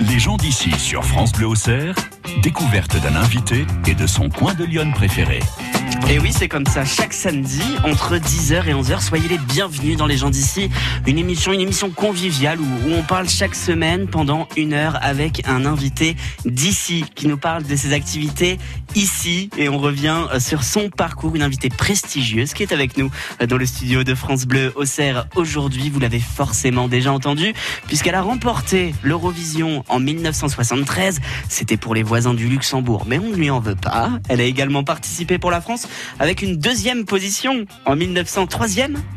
[0.00, 1.94] Les gens d'ici sur France Bleu Auxerre,
[2.42, 5.40] découverte d'un invité et de son coin de Lyon préféré.
[6.10, 6.84] Et oui, c'est comme ça.
[6.84, 10.68] Chaque samedi, entre 10h et 11h, soyez les bienvenus dans Les gens d'ici.
[11.06, 15.46] Une émission, une émission conviviale où, où, on parle chaque semaine pendant une heure avec
[15.48, 18.58] un invité d'ici qui nous parle de ses activités
[18.94, 19.48] ici.
[19.56, 21.34] Et on revient euh, sur son parcours.
[21.34, 23.10] Une invitée prestigieuse qui est avec nous
[23.40, 25.88] euh, dans le studio de France Bleu Auxerre aujourd'hui.
[25.88, 27.54] Vous l'avez forcément déjà entendu
[27.86, 31.20] puisqu'elle a remporté l'Eurovision en 1973.
[31.48, 34.10] C'était pour les voisins du Luxembourg, mais on ne lui en veut pas.
[34.28, 35.88] Elle a également participé pour la France
[36.18, 38.62] avec une deuxième position en 1903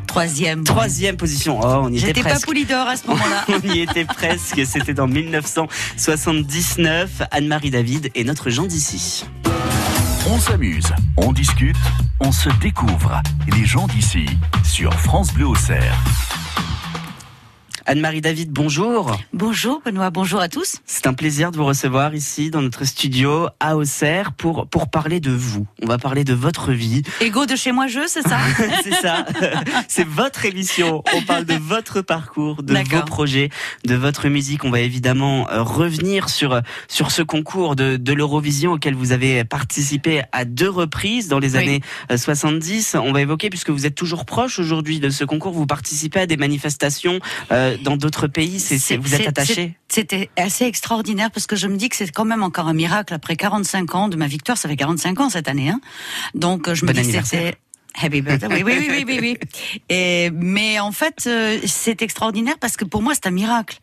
[0.06, 0.64] Troisième?
[0.64, 1.60] Troisième position.
[1.62, 2.40] Oh, on y était J'étais presque.
[2.40, 3.44] pas Poulidor à ce moment-là.
[3.54, 4.60] on y était presque.
[4.66, 7.22] C'était en 1979.
[7.30, 9.24] Anne-Marie David et notre Jean d'ici.
[10.28, 11.76] On s'amuse, on discute,
[12.18, 13.22] on se découvre.
[13.56, 14.26] Les gens d'ici
[14.64, 15.94] sur France Bleu Auxerre.
[17.88, 19.16] Anne-Marie David, bonjour.
[19.32, 20.78] bonjour Benoît, bonjour à tous.
[20.86, 25.20] C'est un plaisir de vous recevoir ici dans notre studio à Auxerre pour, pour parler
[25.20, 25.68] de vous.
[25.82, 27.02] On va parler de votre vie.
[27.20, 28.38] Ego de chez moi je, c'est ça
[28.82, 29.24] C'est ça.
[29.88, 31.04] C'est votre émission.
[31.14, 33.50] On parle de votre parcours, de vos projets,
[33.84, 34.64] de votre musique.
[34.64, 39.44] On va évidemment euh, revenir sur, sur ce concours de, de l'Eurovision auquel vous avez
[39.44, 41.58] participé à deux reprises dans les Oui.
[41.62, 42.96] années euh, 70.
[43.00, 46.26] On va évoquer, puisque vous êtes toujours proche aujourd'hui de ce concours, vous participez à
[46.26, 47.20] des manifestations
[47.52, 48.60] euh, dans d'autres pays.
[48.60, 49.76] C'est, vous êtes attaché?
[49.88, 53.14] C'était assez extraordinaire parce que je me dis que c'est quand même encore un miracle
[53.14, 54.58] après 45 ans de ma victoire.
[54.58, 55.68] Ça fait 45 ans cette année.
[55.68, 55.80] Hein.
[56.34, 57.56] Donc je me dis que c'était...
[57.98, 58.48] Happy birthday.
[58.48, 59.18] Oui, oui, oui, oui, oui.
[59.22, 59.38] oui.
[59.88, 63.78] Et, mais en fait, euh, c'est extraordinaire parce que pour moi, c'est un miracle.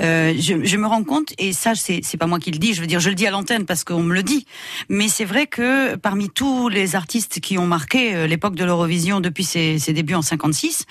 [0.00, 2.74] Euh, je, je me rends compte, et ça, c'est pas moi qui le dis.
[2.74, 4.46] Je veux dire, je le dis à l'antenne parce qu'on me le dit.
[4.88, 9.20] Mais c'est vrai que parmi tous les artistes qui ont marqué euh, l'époque de l'Eurovision
[9.20, 10.86] depuis ses, ses débuts en 56,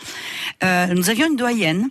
[0.64, 1.89] euh, nous avions une doyenne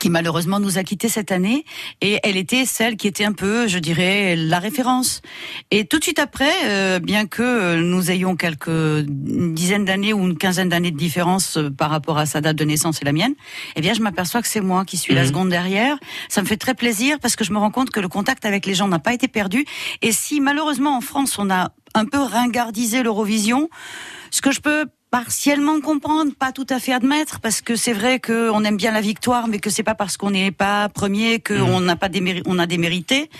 [0.00, 1.64] qui malheureusement nous a quittés cette année
[2.00, 5.22] et elle était celle qui était un peu, je dirais, la référence.
[5.70, 10.20] Et tout de suite après, euh, bien que nous ayons quelques une dizaine d'années ou
[10.26, 13.12] une quinzaine d'années de différence euh, par rapport à sa date de naissance et la
[13.12, 13.34] mienne,
[13.76, 15.28] eh bien je m'aperçois que c'est moi qui suis la Mhm.
[15.28, 15.96] seconde derrière.
[16.28, 18.66] Ça me fait très plaisir parce que je me rends compte que le contact avec
[18.66, 19.64] les gens n'a pas été perdu.
[20.02, 23.68] Et si malheureusement en France on a un peu ringardisé l'Eurovision,
[24.30, 28.20] ce que je peux partiellement comprendre, pas tout à fait admettre, parce que c'est vrai
[28.20, 31.80] qu'on aime bien la victoire, mais que c'est pas parce qu'on n'est pas premier qu'on
[31.80, 33.30] n'a pas déméri- on a démérité.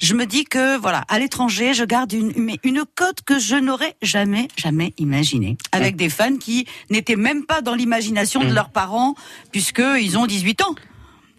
[0.00, 2.30] Je me dis que voilà, à l'étranger, je garde une
[2.62, 7.60] une cote que je n'aurais jamais jamais imaginée, avec des fans qui n'étaient même pas
[7.60, 8.54] dans l'imagination de Mm.
[8.54, 9.14] leurs parents,
[9.52, 10.74] puisque ils ont 18 ans.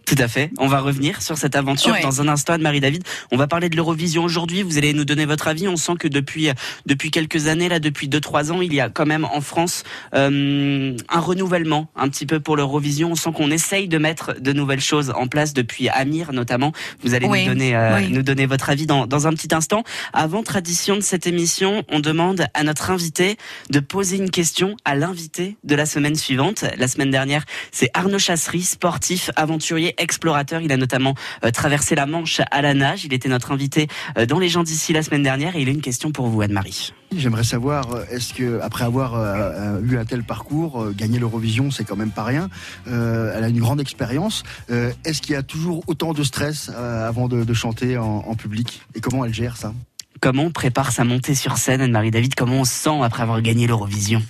[0.05, 0.51] Tout à fait.
[0.57, 2.01] On va revenir sur cette aventure Ouais.
[2.01, 3.03] dans un instant, Anne-Marie David.
[3.31, 4.61] On va parler de l'Eurovision aujourd'hui.
[4.61, 5.67] Vous allez nous donner votre avis.
[5.67, 6.49] On sent que depuis
[6.85, 9.83] depuis quelques années, là, depuis deux trois ans, il y a quand même en France
[10.13, 13.11] euh, un renouvellement un petit peu pour l'Eurovision.
[13.11, 16.71] On sent qu'on essaye de mettre de nouvelles choses en place depuis Amir notamment.
[17.03, 17.41] Vous allez Oui.
[17.45, 18.09] nous donner euh, Oui.
[18.09, 19.83] nous donner votre avis dans dans un petit instant.
[20.13, 23.37] Avant tradition de cette émission, on demande à notre invité
[23.69, 26.65] de poser une question à l'invité de la semaine suivante.
[26.77, 30.61] La semaine dernière, c'est Arnaud Chassery, sportif, aventurier, explorateur.
[30.61, 33.05] Il a notamment euh, traversé la Manche à la nage.
[33.05, 33.87] Il était notre invité
[34.17, 36.41] euh, dans Les gens d'ici la semaine dernière et il a une question pour vous,
[36.41, 36.93] Anne-Marie.
[37.15, 41.69] J'aimerais savoir, euh, est-ce que après avoir euh, eu un tel parcours, euh, gagner l'Eurovision,
[41.69, 42.49] c'est quand même pas rien.
[42.87, 44.43] Euh, elle a une grande expérience.
[44.69, 48.23] Euh, est-ce qu'il y a toujours autant de stress euh, avant de, de chanter en,
[48.27, 48.81] en public?
[48.95, 49.73] Et comment elle gère ça?
[50.21, 52.35] Comment on prépare sa montée sur scène, Anne-Marie David?
[52.35, 54.21] Comment on se sent après avoir gagné l'Eurovision?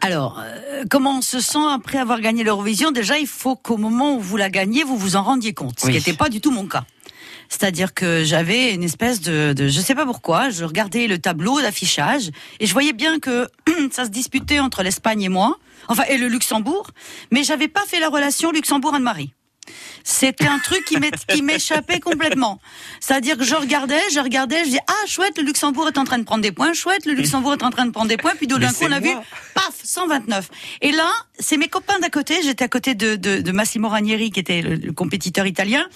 [0.00, 2.90] Alors, euh, comment on se sent après avoir gagné l'Eurovision?
[2.90, 5.86] Déjà, il faut qu'au moment où vous la gagnez, vous vous en rendiez compte, ce
[5.86, 5.92] Oui.
[5.92, 6.84] qui n'était pas du tout mon cas.
[7.48, 11.60] C'est-à-dire que j'avais une espèce de, de, je sais pas pourquoi, je regardais le tableau
[11.62, 12.30] d'affichage
[12.60, 13.48] et je voyais bien que
[13.90, 15.58] ça se disputait entre l'Espagne et moi,
[15.88, 16.90] enfin et le Luxembourg,
[17.32, 19.32] mais j'avais pas fait la relation Luxembourg-Anne-Marie.
[20.10, 22.60] C'était un truc qui m'échappait complètement.
[22.98, 26.16] C'est-à-dire que je regardais, je regardais, je dis ah chouette, le Luxembourg est en train
[26.18, 28.46] de prendre des points, chouette, le Luxembourg est en train de prendre des points, puis
[28.56, 29.10] d'un coup on a vu
[29.54, 30.48] paf 129.
[30.80, 34.30] Et là, c'est mes copains d'à côté, j'étais à côté de, de, de Massimo Ranieri
[34.30, 35.86] qui était le, le compétiteur italien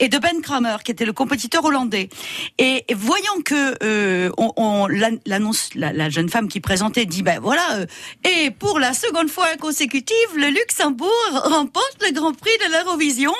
[0.00, 2.10] et de Ben Kramer qui était le compétiteur hollandais.
[2.58, 7.06] Et, et voyant que euh, on, on- l'an- l'annonce, la, la jeune femme qui présentait
[7.06, 7.86] dit ben voilà euh,
[8.24, 13.32] et pour la seconde fois consécutive, le Luxembourg remporte le Grand Prix de l'Eurovision.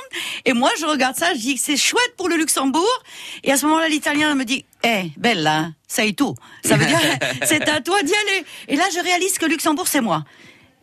[0.44, 3.02] Et moi, je regarde ça, je dis que c'est chouette pour le Luxembourg.
[3.44, 6.34] Et à ce moment-là, l'Italien me dit, eh, bella, ça y tout.
[6.64, 6.98] Ça veut dire,
[7.44, 8.44] c'est à toi d'y aller.
[8.68, 10.24] Et là, je réalise que Luxembourg, c'est moi.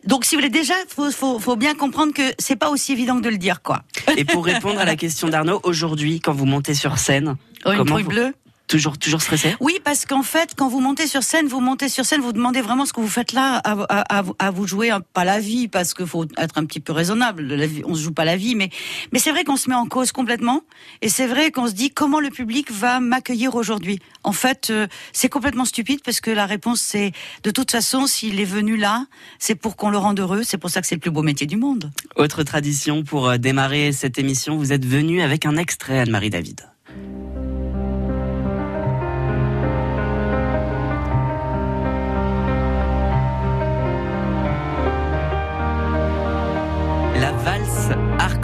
[0.04, 3.16] Donc, si vous voulez, déjà, faut, faut, faut bien comprendre que c'est pas aussi évident
[3.18, 3.82] que de le dire, quoi.
[4.16, 7.78] Et pour répondre à la question d'Arnaud, aujourd'hui, quand vous montez sur scène, Oh, une
[7.78, 8.32] comment vous- bleue.
[8.70, 9.56] Toujours, toujours stressé?
[9.58, 12.60] Oui, parce qu'en fait, quand vous montez sur scène, vous montez sur scène, vous demandez
[12.60, 15.92] vraiment ce que vous faites là à, à, à, vous jouer, pas la vie, parce
[15.92, 17.42] qu'il faut être un petit peu raisonnable.
[17.42, 18.70] La vie, on se joue pas la vie, mais
[19.12, 20.62] mais c'est vrai qu'on se met en cause complètement,
[21.02, 23.98] et c'est vrai qu'on se dit comment le public va m'accueillir aujourd'hui?
[24.22, 27.10] En fait, euh, c'est complètement stupide parce que la réponse c'est
[27.42, 29.06] de toute façon, s'il est venu là,
[29.40, 30.42] c'est pour qu'on le rende heureux.
[30.44, 31.90] C'est pour ça que c'est le plus beau métier du monde.
[32.14, 36.60] Autre tradition pour euh, démarrer cette émission, vous êtes venu avec un extrait, Anne-Marie David.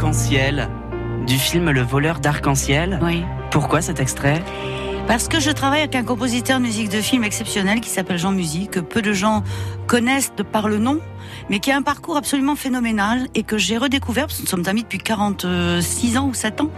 [0.06, 0.68] Arc-en-ciel
[1.26, 3.00] du film Le voleur d'arc-en-ciel.
[3.02, 3.24] Oui.
[3.50, 4.40] Pourquoi cet extrait?
[5.08, 8.30] Parce que je travaille avec un compositeur de musique de film exceptionnel qui s'appelle Jean
[8.30, 9.42] Musique, que peu de gens
[9.88, 11.00] connaissent de par le nom,
[11.50, 14.68] mais qui a un parcours absolument phénoménal et que j'ai redécouvert, parce que nous sommes
[14.68, 16.70] amis depuis 46 ans ou 7 ans.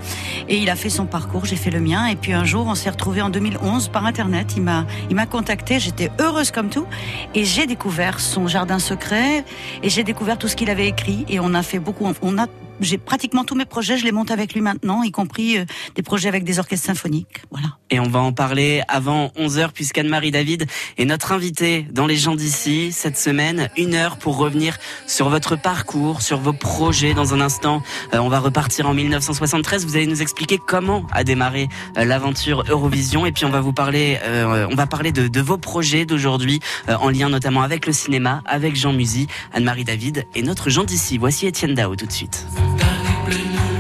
[0.48, 2.06] Et il a fait son parcours, j'ai fait le mien.
[2.06, 4.54] Et puis un jour, on s'est retrouvés en 2011 par Internet.
[4.56, 6.86] Il m'a, il m'a contacté, j'étais heureuse comme tout.
[7.34, 9.44] Et j'ai découvert son jardin secret
[9.82, 11.26] et j'ai découvert tout ce qu'il avait écrit.
[11.28, 12.46] Et on a fait beaucoup, on a
[12.80, 15.64] j'ai pratiquement tous mes projets, je les monte avec lui maintenant, y compris euh,
[15.94, 17.42] des projets avec des orchestres symphoniques.
[17.50, 17.76] Voilà.
[17.90, 20.66] Et on va en parler avant 11h puisqu'Anne-Marie David
[20.96, 23.68] est notre invitée dans Les gens d'ici cette semaine.
[23.76, 27.14] Une heure pour revenir sur votre parcours, sur vos projets.
[27.14, 27.82] Dans un instant,
[28.14, 29.84] euh, on va repartir en 1973.
[29.86, 33.72] Vous allez nous expliquer comment a démarré euh, l'aventure Eurovision et puis on va vous
[33.72, 34.18] parler,
[34.70, 38.76] on va parler de, de vos projets d'aujourd'hui en lien notamment avec le cinéma, avec
[38.76, 41.18] Jean Musy, Anne-Marie David et notre Jean d'ici.
[41.18, 42.46] Voici Étienne Dao tout de suite.
[43.30, 43.77] You.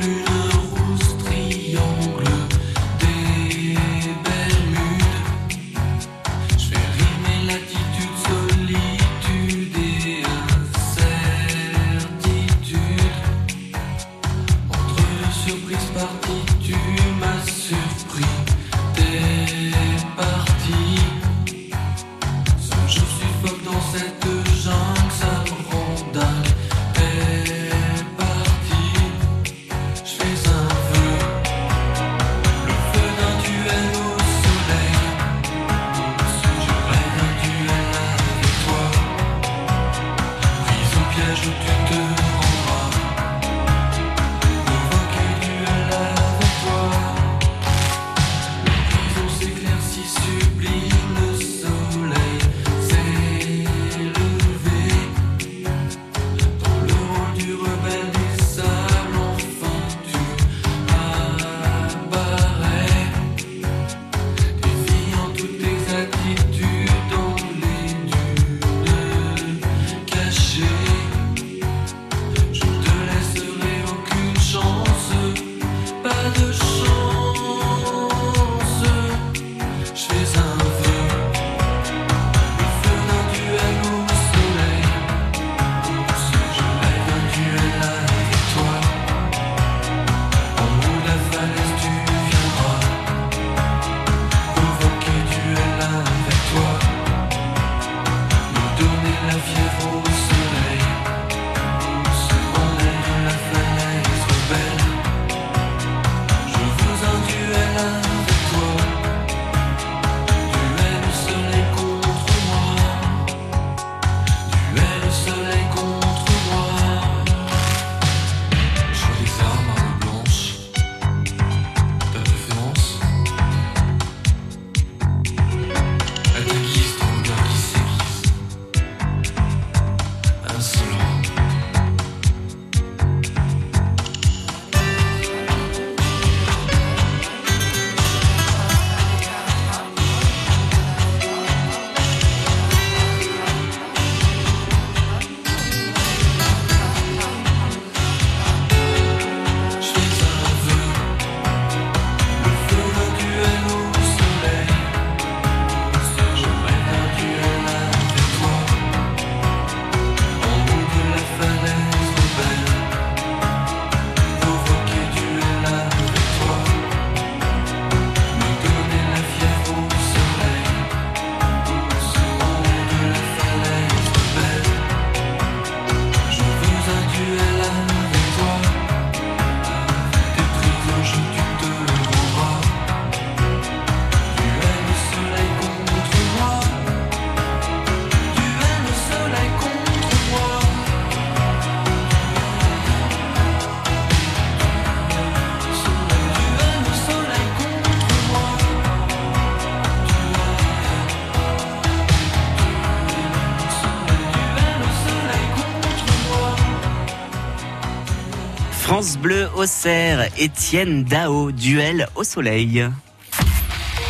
[208.98, 212.84] France Bleu Auxerre, Étienne Dao, duel au soleil.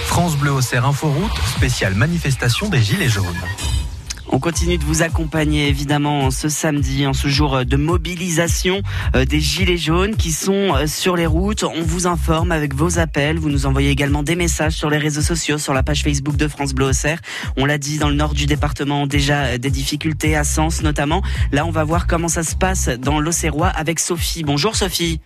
[0.07, 3.27] France Bleu Auxerre Inforoute, spéciale manifestation des Gilets jaunes.
[4.39, 8.83] On continue de vous accompagner évidemment ce samedi, en ce jour de mobilisation
[9.17, 11.65] euh, des Gilets jaunes qui sont euh, sur les routes.
[11.65, 13.37] On vous informe avec vos appels.
[13.37, 16.47] Vous nous envoyez également des messages sur les réseaux sociaux, sur la page Facebook de
[16.47, 17.21] France Bleu Auxerre.
[17.57, 21.21] On l'a dit dans le nord du département, déjà euh, des difficultés à Sens notamment.
[21.51, 24.45] Là, on va voir comment ça se passe dans l'Auxerrois avec Sophie.
[24.45, 25.21] Bonjour Sophie.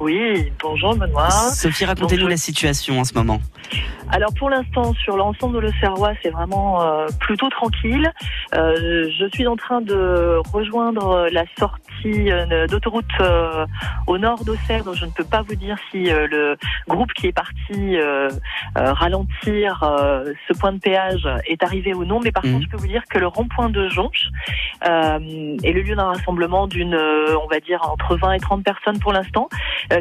[0.00, 1.30] Oui, bonjour Benoît.
[1.30, 3.38] Sophie, racontez-nous la situation en ce moment.
[4.10, 8.12] Alors pour l'instant, sur l'ensemble de l'Auxerrois, c'est vraiment euh, plutôt tranquille.
[8.54, 13.64] Euh, je suis en train de rejoindre la sortie euh, d'autoroute euh,
[14.06, 17.28] au nord d'Auxerre, donc je ne peux pas vous dire si euh, le groupe qui
[17.28, 18.28] est parti euh,
[18.76, 22.20] ralentir euh, ce point de péage est arrivé ou non.
[22.22, 22.52] Mais par Mhm.
[22.52, 24.26] contre, je peux vous dire que le rond-point de Jonche
[24.86, 28.62] euh, est le lieu d'un rassemblement d'une, euh, on va dire, entre 20 et 30
[28.62, 29.48] personnes pour l'instant,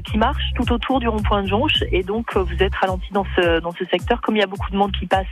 [0.01, 1.83] qui marche tout autour du rond-point de Jonche.
[1.91, 4.21] Et donc, euh, vous êtes ralenti dans ce, dans ce secteur.
[4.21, 5.27] Comme il y a beaucoup de monde qui passe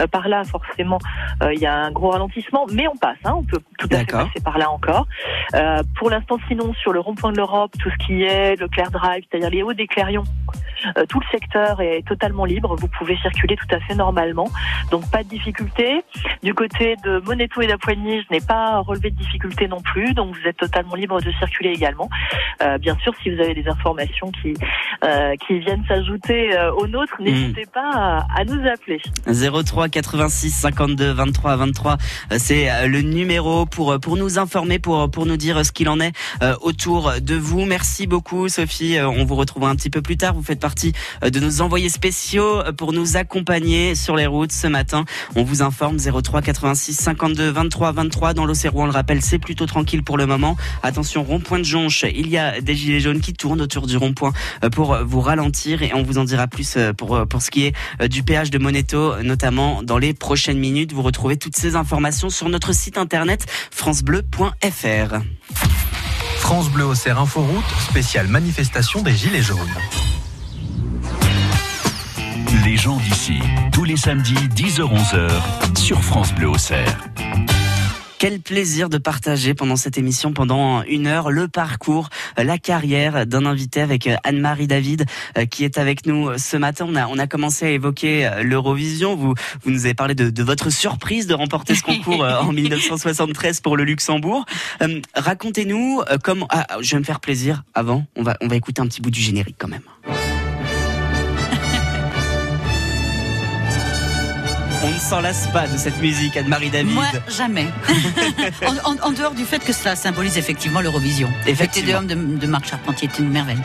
[0.00, 0.98] euh, par là, forcément,
[1.42, 2.66] euh, il y a un gros ralentissement.
[2.72, 5.06] Mais on passe, hein, on peut tout à fait passer par là encore.
[5.54, 8.90] Euh, pour l'instant, sinon, sur le rond-point de l'Europe, tout ce qui est le Clair
[8.90, 10.58] Drive, c'est-à-dire les hauts des Clairions, euh,
[11.08, 12.76] tout le secteur est totalement libre.
[12.76, 14.48] Vous pouvez circuler tout à fait normalement.
[14.90, 16.02] Donc, pas de difficulté.
[16.42, 20.14] Du côté de Moneto et d'Apoigny, je n'ai pas relevé de difficulté non plus.
[20.14, 22.08] Donc, vous êtes totalement libre de circuler également.
[22.62, 24.54] Euh, bien sûr, si vous avez des informations qui,
[25.04, 29.00] euh, qui viennent s'ajouter euh, aux nôtres, n'hésitez pas à, à nous appeler.
[29.26, 31.92] 03 86 52 23 23,
[32.32, 35.72] euh, c'est euh, le numéro pour euh, pour nous informer, pour pour nous dire ce
[35.72, 36.12] qu'il en est
[36.42, 37.64] euh, autour de vous.
[37.64, 38.98] Merci beaucoup Sophie.
[38.98, 40.34] Euh, On vous retrouvera un petit peu plus tard.
[40.34, 40.73] Vous faites partie
[41.22, 45.04] euh, de nos envoyés spéciaux euh, pour nous accompagner sur les routes ce matin.
[45.36, 48.84] On vous informe 03 86 52 23 23 dans l'Auxerrois.
[48.84, 50.56] On le rappelle, c'est plutôt tranquille pour le moment.
[50.82, 52.04] Attention, rond-point de Jonche.
[52.14, 54.32] Il y a des gilets jaunes qui tournent autour du rond-point
[54.64, 58.08] euh, pour vous ralentir et on vous en dira plus pour pour ce qui est
[58.08, 60.92] du péage de Moneto, notamment dans les prochaines minutes.
[60.92, 65.20] Vous retrouvez toutes ces informations sur notre site internet francebleu.fr.
[66.44, 69.58] France Bleu Auxerre Inforoute, spéciale manifestation des Gilets jaunes.
[72.64, 73.38] Les gens d'ici,
[73.72, 76.98] tous les samedis 10h-11h sur France Bleu Auxerre.
[78.18, 83.26] Quel plaisir de partager pendant cette émission, pendant une heure, le parcours, euh, la carrière
[83.26, 85.04] d'un invité avec euh, Anne-Marie David
[85.36, 86.86] euh, qui est avec nous ce matin.
[86.88, 89.14] On a, on a commencé à évoquer l'Eurovision.
[89.14, 93.60] Vous, vous nous avez parlé de, de votre surprise de remporter ce concours en 1973
[93.60, 94.46] pour le Luxembourg.
[94.80, 96.46] Euh, Racontez-nous comment.
[96.48, 97.62] Ah, je vais me faire plaisir.
[97.74, 99.82] Avant, on va, on va écouter un petit bout du générique quand même.
[104.94, 106.92] Ne s'en lasse pas de cette musique, Anne-Marie David.
[106.92, 107.66] Moi, jamais.
[108.66, 111.28] en, en- en dehors du fait que cela symbolise effectivement l'Eurovision.
[111.46, 112.00] Effectivement.
[112.02, 112.30] Effectivement.
[112.32, 113.58] de, de Marc Charpentier est une merveille.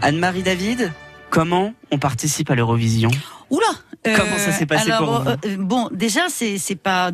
[0.00, 0.90] Anne-Marie David,
[1.30, 3.10] comment on participe à l'Eurovision?
[3.50, 3.66] Oula
[4.04, 5.30] Comment ça s'est passé alors, pour vous?
[5.30, 7.10] euh, Bon, déjà, c'est c'est pas.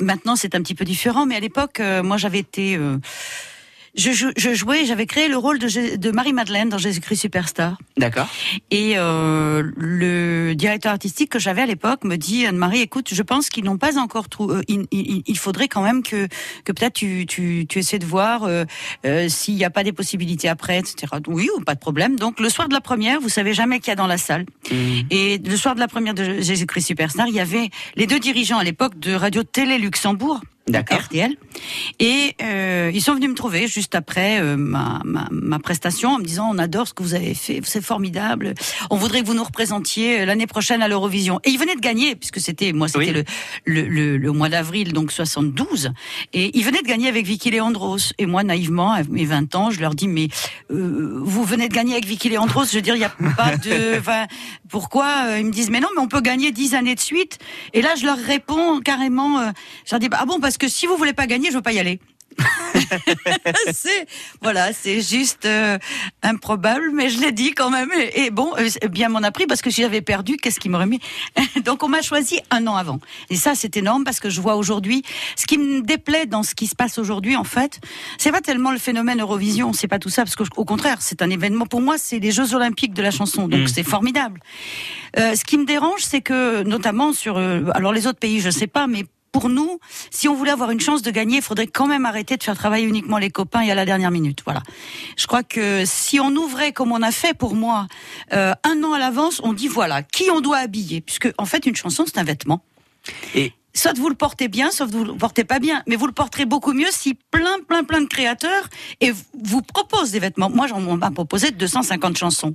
[0.00, 2.78] Maintenant, c'est un petit peu différent, mais à l'époque, euh, moi, j'avais été.
[3.96, 7.78] Euh, je, jou- je jouais, j'avais créé le rôle de, Marie-Madeleine dans Jésus-Christ Superstar.
[7.96, 8.28] D'accord.
[8.70, 13.48] Et euh, le directeur artistique que j'avais à l'époque me dit Anne-Marie, écoute, je pense
[13.48, 14.62] qu'ils n'ont pas encore trouvé.
[14.68, 16.28] il, il- il faudrait quand même que
[16.64, 18.64] que peut-être tu, tu, tu essaies de voir euh,
[19.04, 21.12] euh, s'il n'y a pas des possibilités après, etc.
[21.26, 22.16] Oui, pas de problème.
[22.16, 24.46] Donc le soir de la première, vous savez jamais qui y a dans la salle.
[24.70, 24.74] Mmh.
[25.10, 28.58] Et le soir de la première de Jésus-Christ Superstar, il y avait les deux dirigeants
[28.58, 30.40] à l'époque de Radio Télé Luxembourg.
[30.68, 30.98] D'accord.
[30.98, 31.36] RTL.
[32.00, 36.18] Et euh, ils sont venus me trouver juste après euh, ma, ma, ma prestation en
[36.18, 38.54] me disant on adore ce que vous avez fait, c'est formidable.
[38.90, 41.38] On voudrait que vous nous représentiez euh, l'année prochaine à l'Eurovision.
[41.44, 43.12] Et ils venaient de gagner puisque c'était moi c'était Oui.
[43.12, 45.92] le, le, le, le mois d'avril donc 72
[46.32, 49.70] et ils venaient de gagner avec Vicky Leandros et moi naïvement à mes 20 ans
[49.70, 50.28] je leur dis mais
[50.72, 53.56] euh, vous venez de gagner avec Vicky Leandros je veux dire il y a pas
[53.56, 54.26] de enfin
[54.68, 57.38] pourquoi Euh, ils me disent mais non mais on peut gagner 10 années de suite
[57.72, 59.50] et là je leur réponds carrément euh,
[59.84, 61.62] je leur dis bah, ah bon parce que si vous voulez pas gagner je veux
[61.62, 62.00] pas y aller
[63.72, 64.06] c'est
[64.42, 65.78] voilà, c'est juste euh,
[66.22, 67.90] improbable, mais je l'ai dit quand même.
[67.92, 70.68] Et, et bon, euh, bien m'en a pris parce que si j'avais perdu, qu'est-ce qui
[70.68, 71.00] m'aurait mis?
[71.64, 73.00] Donc on m'a choisi un an avant.
[73.30, 75.02] Et ça, c'est énorme parce que je vois aujourd'hui
[75.36, 77.36] ce qui me déplaît dans ce qui se passe aujourd'hui.
[77.36, 77.80] En fait,
[78.18, 81.22] c'est pas tellement le phénomène Eurovision, c'est pas tout ça, parce que au contraire, c'est
[81.22, 81.66] un événement.
[81.66, 83.68] Pour moi, c'est les Jeux Olympiques de la chanson, donc Mm.
[83.68, 84.40] c'est formidable.
[85.18, 88.66] Euh, ce qui me dérange, c'est que notamment sur, alors les autres pays, je sais
[88.66, 91.86] pas, mais pour nous, si on voulait avoir une chance de gagner, il faudrait quand
[91.86, 94.40] même arrêter de faire travailler uniquement les copains et à la dernière minute.
[94.46, 94.62] Voilà.
[95.18, 97.86] Je crois que si on ouvrait comme on a fait pour moi,
[98.32, 101.66] euh, un an à l'avance, on dit voilà qui on doit habiller, puisque en fait
[101.66, 102.64] une chanson c'est un vêtement.
[103.34, 105.82] Et soit vous le portez bien, soit vous le portez pas bien.
[105.86, 108.70] Mais vous le porterez beaucoup mieux si plein, plein, plein de créateurs
[109.02, 109.12] et
[109.44, 110.48] vous proposent des vêtements.
[110.48, 112.54] Moi, j'en m'a proposé 250 chansons.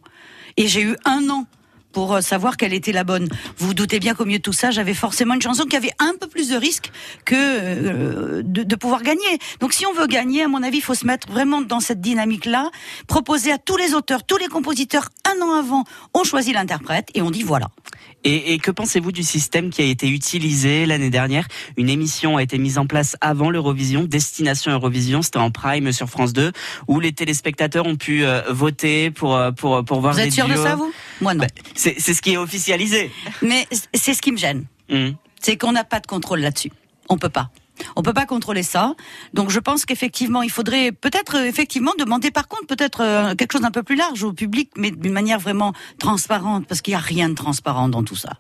[0.58, 1.46] Et j'ai eu un an
[1.92, 3.28] pour euh, savoir quelle était la bonne.
[3.58, 5.94] Vous vous doutez bien qu'au milieu de tout ça, j'avais forcément une chanson qui avait
[6.00, 6.92] un peu plus de risque
[7.26, 9.40] que euh, de, de, pouvoir gagner.
[9.60, 12.02] Donc si on veut gagner, à mon avis, il faut se mettre vraiment dans cette
[12.02, 12.72] dynamique-là,
[13.08, 15.84] proposer à tous les auteurs, tous les compositeurs, un an avant,
[16.14, 17.68] on choisit l'interprète et on dit voilà.
[18.24, 21.48] Et, et que pensez-vous du système qui a été utilisé l'année dernière?
[21.78, 26.10] Une émission a été mise en place avant l'Eurovision, Destination Eurovision, c'était en prime sur
[26.10, 26.52] France 2,
[26.88, 30.46] où les téléspectateurs ont pu euh, voter pour, pour, pour voir vous des êtes sûr
[30.46, 30.58] duos.
[30.58, 30.92] de ça, vous?
[31.22, 31.42] Moi non.
[31.42, 33.12] Bah, c'est ce qui est officialisé.
[33.42, 34.66] Mais c'est ce qui me gêne.
[34.90, 35.10] Mmh.
[35.42, 36.72] C'est qu'on n'a pas de contrôle là-dessus.
[37.10, 37.50] On peut pas.
[37.96, 38.96] On peut pas contrôler ça.
[39.34, 43.54] Donc je pense qu'effectivement, il faudrait peut-être euh, effectivement demander par contre peut-être euh, quelque
[43.54, 46.96] chose d'un peu plus large au public, mais d'une manière vraiment transparente, parce qu'il y
[46.96, 48.34] a rien de transparent dans tout ça.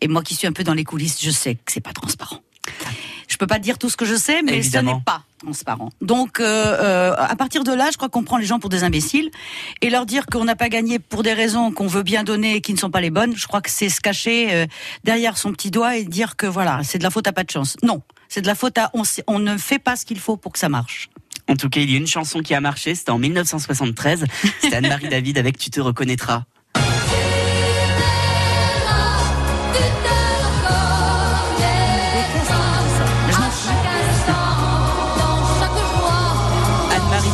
[0.00, 2.40] Et moi qui suis un peu dans les coulisses, je sais que c'est pas transparent.
[3.28, 4.92] Je peux pas dire tout ce que je sais, mais Évidemment.
[4.92, 5.90] ce n'est pas transparent.
[6.00, 8.84] Donc, euh, euh, à partir de là, je crois qu'on prend les gens pour des
[8.84, 9.30] imbéciles
[9.82, 12.60] et leur dire qu'on n'a pas gagné pour des raisons qu'on veut bien donner et
[12.60, 13.36] qui ne sont pas les bonnes.
[13.36, 14.66] Je crois que c'est se cacher euh,
[15.04, 17.50] derrière son petit doigt et dire que voilà, c'est de la faute à pas de
[17.50, 17.76] chance.
[17.82, 20.36] Non, c'est de la faute à on, sait- on ne fait pas ce qu'il faut
[20.36, 21.08] pour que ça marche.
[21.48, 24.26] En tout cas, il y a une chanson qui a marché, c'était en 1973.
[24.60, 26.44] C'était Anne-Marie David avec Tu te reconnaîtras.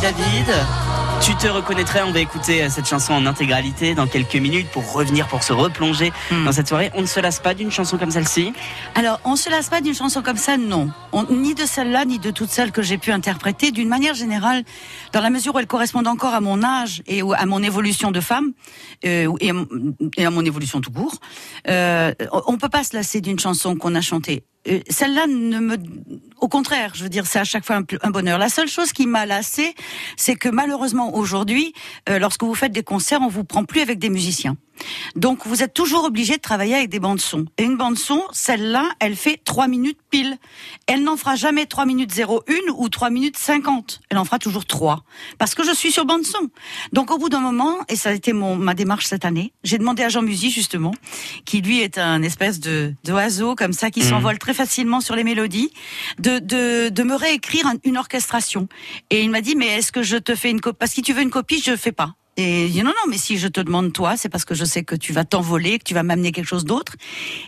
[0.01, 0.53] David,
[1.21, 2.01] tu te reconnaîtrais.
[2.01, 5.53] On va écouter euh, cette chanson en intégralité dans quelques minutes pour revenir, pour se
[5.53, 6.43] replonger Hmm.
[6.45, 6.89] dans cette soirée.
[6.95, 8.51] On ne se lasse pas d'une chanson comme celle-ci?
[8.95, 10.89] Alors, on se lasse pas d'une chanson comme ça, non.
[11.11, 13.69] On- ni de celle-là, ni de toutes celles que j'ai pu interpréter.
[13.71, 14.63] D'une manière générale,
[15.13, 18.21] dans la mesure où elles correspondent encore à mon âge et à mon évolution de
[18.21, 18.53] femme
[19.05, 19.67] euh, et, à mon-
[20.17, 21.19] et à mon évolution tout court,
[21.67, 22.11] euh,
[22.47, 24.45] on peut pas se lasser d'une chanson qu'on a chantée.
[24.67, 25.77] Euh, Celle-là ne me,
[26.41, 28.39] au contraire, je veux dire, c'est à chaque fois un, un bonheur.
[28.39, 29.75] La seule chose qui m'a lassée,
[30.17, 31.34] c'est que malheureusement aujourd'hui,
[32.09, 34.57] euh, lorsque vous faites des concerts, on vous prend plus avec des musiciens.
[35.15, 37.45] Donc vous êtes toujours obligé de travailler avec des bandes son.
[37.57, 40.37] Et une bande son, celle-là, elle fait 3 minutes pile.
[40.87, 42.23] Elle n'en fera jamais 3 minutes 01
[42.77, 44.01] ou 3 minutes 50.
[44.09, 45.03] Elle en fera toujours 3.
[45.37, 46.49] Parce que je suis sur bande son.
[46.93, 49.77] Donc au bout d'un moment, et ça a été mon, ma démarche cette année, j'ai
[49.77, 50.93] demandé à Jean Musy justement,
[51.45, 55.23] qui lui est un espèce de d'oiseau comme ça, qui s'envole très facilement sur les
[55.23, 55.71] mélodies,
[56.19, 58.67] de, de, de me réécrire un- une orchestration.
[59.09, 61.01] Et il m'a dit, mais est-ce que je te fais une copie Parce que si
[61.01, 62.15] tu veux une copie, je fais pas.
[62.37, 64.65] Et il dit non, non, mais si je te demande toi, c'est parce que je
[64.65, 66.93] sais que tu vas t'envoler, que tu vas m'amener quelque chose d'autre.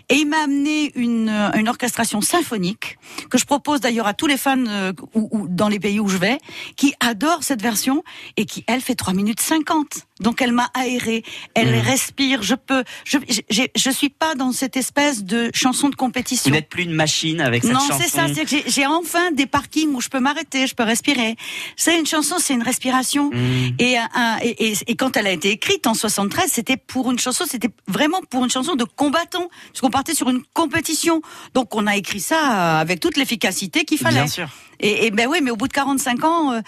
[0.08, 2.98] Et il m'a amené une, euh, une orchestration symphonique,
[3.30, 6.08] que je propose d'ailleurs à tous les fans euh, ou, ou dans les pays où
[6.08, 6.38] je vais,
[6.76, 8.02] qui adorent cette version
[8.38, 9.86] et qui, elle, fait 3 minutes 50.
[10.20, 11.22] Donc elle m'a aéré,
[11.54, 13.18] elle respire, je peux, je,
[13.50, 16.50] j'ai- je suis pas dans cette espèce de chanson de Vous compétition.
[16.50, 17.98] n'êtes plus une machine avec cette Non, chanson.
[18.02, 18.26] c'est ça.
[18.34, 21.36] C'est que j'ai- enfin des parkings où je peux m'arrêter, je peux respirer.
[21.76, 23.30] C'est une chanson, c'est une respiration.
[23.30, 23.74] Mmh.
[23.78, 27.10] Et, un- un- et, et- et quand elle a été écrite en 73, c'était pour
[27.10, 31.22] une chanson, c'était vraiment pour une chanson de combattant, puisqu'on partait sur une compétition.
[31.54, 34.16] Donc on a écrit ça avec toute l'efficacité qu'il fallait.
[34.16, 34.48] Bien sûr.
[34.80, 36.60] Et, et ben oui, mais au bout de 45 ans, euh,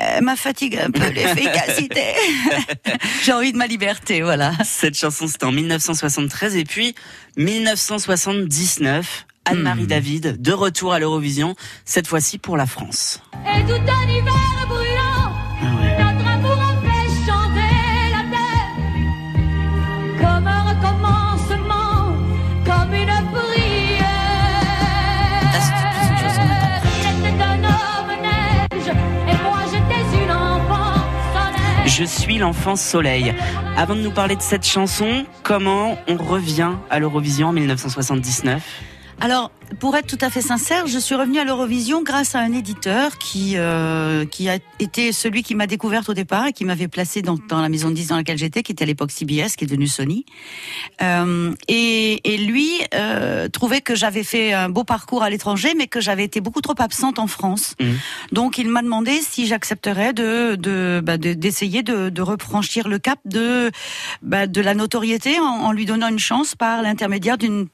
[0.00, 2.14] euh, ma fatigue un peu l'efficacité.
[3.22, 4.52] J'ai envie de ma liberté, voilà.
[4.64, 6.56] Cette chanson, c'était en 1973.
[6.56, 6.94] Et puis,
[7.36, 13.20] 1979, Anne-Marie David, de retour à l'Eurovision, cette fois-ci pour la France.
[13.44, 14.68] Et tout un hiver
[32.02, 33.32] Je suis l'enfant soleil.
[33.76, 38.60] Avant de nous parler de cette chanson, comment on revient à l'Eurovision en 1979
[39.24, 42.52] Alors, pour être tout à fait sincère, je suis revenue à l'Eurovision grâce à un
[42.52, 46.88] éditeur qui euh, qui a été celui qui m'a découverte au départ et qui m'avait
[46.88, 49.54] placée dans, dans la maison de 10 dans laquelle j'étais, qui était à l'époque CBS,
[49.56, 50.26] qui est devenue Sony.
[51.02, 55.86] Euh, et, et lui euh, trouvait que j'avais fait un beau parcours à l'étranger, mais
[55.86, 57.76] que j'avais été beaucoup trop absente en France.
[57.80, 57.98] Mhm.
[58.32, 62.98] Donc, il m'a demandé si j'accepterais de de bah, de- d'essayer de, de refranchir le
[62.98, 63.70] cap de
[64.20, 67.68] bah, de la notoriété en, en lui donnant une chance par l'intermédiaire d'une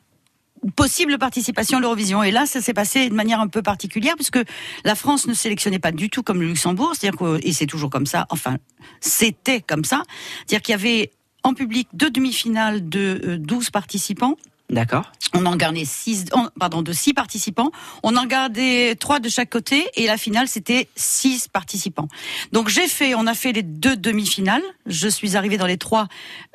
[0.76, 2.22] possible participation à l'Eurovision.
[2.22, 4.38] Et là, ça s'est passé de manière un peu particulière puisque
[4.84, 7.90] la France ne sélectionnait pas du tout comme le Luxembourg, c'est-à-dire que et c'est toujours
[7.90, 8.26] comme ça.
[8.30, 8.58] Enfin,
[9.00, 10.02] c'était comme ça,
[10.46, 11.10] c'est-à-dire qu'il y avait
[11.42, 14.36] en public deux demi-finales de euh, 12 participants.
[14.70, 15.10] D'accord.
[15.34, 17.70] On en gardait six, on- pardon, de six participants.
[18.02, 22.08] On en gardait trois de chaque côté et la finale c'était six participants.
[22.52, 24.62] Donc j'ai fait, on a fait les deux demi-finales.
[24.86, 26.06] Je suis arrivée dans les trois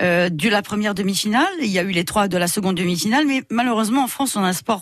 [0.02, 1.48] euh, de la première demi-finale.
[1.62, 4.44] Il y a eu les trois de la seconde demi-finale, mais malheureusement en France on
[4.44, 4.82] a un sport.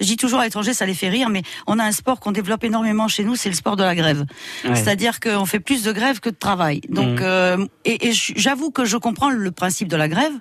[0.00, 2.32] Je dis toujours à l'étranger, ça les fait rire, mais on a un sport qu'on
[2.32, 4.24] développe énormément chez nous, c'est le sport de la grève.
[4.64, 4.74] Ouais.
[4.74, 6.80] C'est-à-dire qu'on fait plus de grève que de travail.
[6.88, 7.22] Donc, Mhm.
[7.22, 10.32] euh, et, et j'avoue que je comprends le principe de la grève,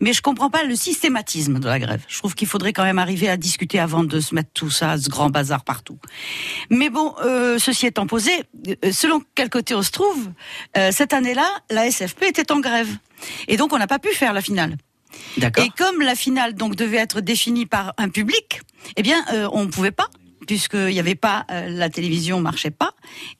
[0.00, 1.85] mais je comprends pas le systématisme de la grève.
[2.08, 4.98] Je trouve qu'il faudrait quand même arriver à discuter avant de se mettre tout ça,
[4.98, 5.98] ce grand bazar partout.
[6.70, 8.30] Mais bon, euh, ceci étant posé,
[8.68, 10.30] euh, selon quel côté on se trouve,
[10.76, 12.88] euh, cette année-là, la SFP était en grève.
[13.48, 14.76] Et donc, on n'a pas pu faire la finale.
[15.38, 18.60] Et comme la finale donc devait être définie par un public,
[18.96, 20.08] eh bien, euh, on ne pouvait pas
[20.46, 22.92] puisqu'il n'y avait pas euh, la télévision marchait pas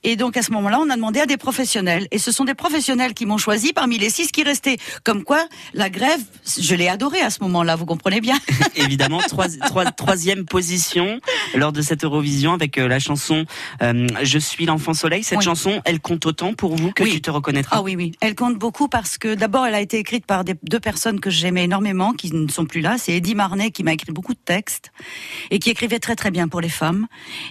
[0.02, 2.54] et donc à ce moment-là on a demandé à des professionnels et ce sont des
[2.54, 6.20] professionnels qui m'ont choisi parmi les six qui restaient comme quoi la grève
[6.60, 8.38] je l'ai adorée à ce moment-là vous comprenez bien
[8.76, 11.20] Évidemment, trois, trois- troisième position
[11.54, 13.44] lors de cette Eurovision avec euh, la chanson
[13.82, 15.22] euh, Je suis l'enfant soleil.
[15.22, 15.44] Cette Oui.
[15.44, 17.12] chanson, elle compte autant pour vous que Oui.
[17.12, 17.76] tu te reconnaîtras?
[17.78, 18.12] Ah oui, oui.
[18.20, 21.30] Elle compte beaucoup parce que d'abord, elle a été écrite par des, deux personnes que
[21.30, 22.96] j'aimais énormément, qui ne sont plus là.
[22.98, 24.90] C'est Eddie Marnet qui m'a écrit beaucoup de textes
[25.50, 26.95] et qui écrivait très très bien pour les femmes.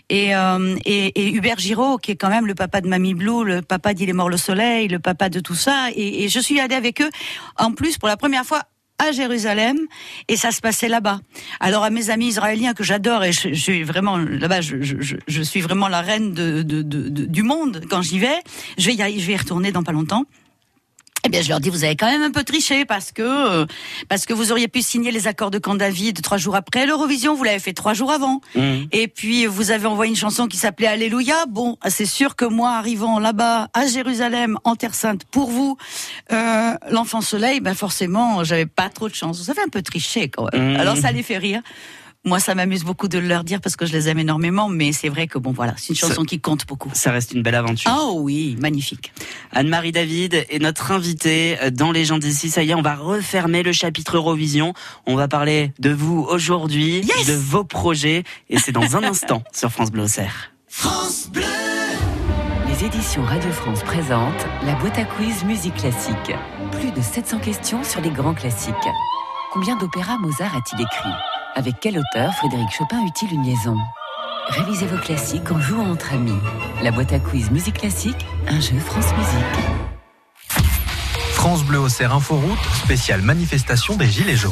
[0.09, 3.61] Et, euh, et, Hubert Giraud, qui est quand même le papa de Mamie Blue, le
[3.61, 5.89] papa d'Il est mort le soleil, le papa de tout ça.
[5.95, 7.09] Et, je suis allée avec eux,
[7.57, 8.63] en plus, pour la première fois
[8.97, 9.77] à Jérusalem
[10.29, 11.19] et ça se passait là-bas.
[11.59, 15.89] Alors à mes amis israéliens que j'adore et je, suis vraiment là-bas, je, suis vraiment
[15.89, 18.39] la reine du monde quand j'y vais.
[18.77, 20.23] Je y, je vais y retourner dans pas longtemps.
[21.25, 23.65] Eh bien, je leur dis, vous avez quand même un peu triché parce que euh,
[24.09, 27.33] parce que vous auriez pu signer les accords de Camp David trois jours après l'Eurovision.
[27.33, 28.41] Vous l'avez fait trois jours avant.
[28.53, 28.83] Mmh.
[28.91, 31.47] Et puis vous avez envoyé une chanson qui s'appelait Alléluia.
[31.47, 35.77] Bon, c'est sûr que moi, arrivant là-bas à Jérusalem, en Terre Sainte, pour vous,
[36.31, 39.41] euh, l'enfant soleil, ben forcément, j'avais pas trop de chance.
[39.41, 40.73] Vous avez un peu triché quand même.
[40.73, 40.79] Mmh.
[40.79, 41.61] Alors ça les fait rire.
[42.27, 45.09] Moi, ça m'amuse beaucoup de leur dire parce que je les aime énormément, mais c'est
[45.09, 46.89] vrai que bon, voilà, c'est une chanson qui compte beaucoup.
[46.95, 47.91] Ça reste une belle aventure.
[47.95, 49.13] Oh oui, magnifique.
[49.51, 52.49] Anne-Marie David est notre invitée dans Les gens d'ici.
[52.49, 54.73] Ça y est, on va refermer le chapitre Eurovision.
[55.05, 58.23] On va parler de vous aujourd'hui, Yes de vos projets.
[58.49, 60.51] Et c'est dans un instant sur France Bleu Auxerre.
[62.67, 66.33] Les éditions Radio France présentent la boîte à quiz musique classique.
[66.71, 68.73] Plus de 700 questions sur les grands classiques.
[69.53, 71.13] Combien d'opéras Mozart a-t-il écrit?
[71.57, 73.77] Avec quel auteur Frédéric Chopin eut-il une liaison
[74.49, 76.37] Révisez vos classiques en jouant entre amis.
[76.83, 80.59] La boîte à quiz musique classique, un jeu France Musique.
[81.31, 84.51] France Bleu Auxerre Inforoute, spéciale manifestation des Gilets jaunes.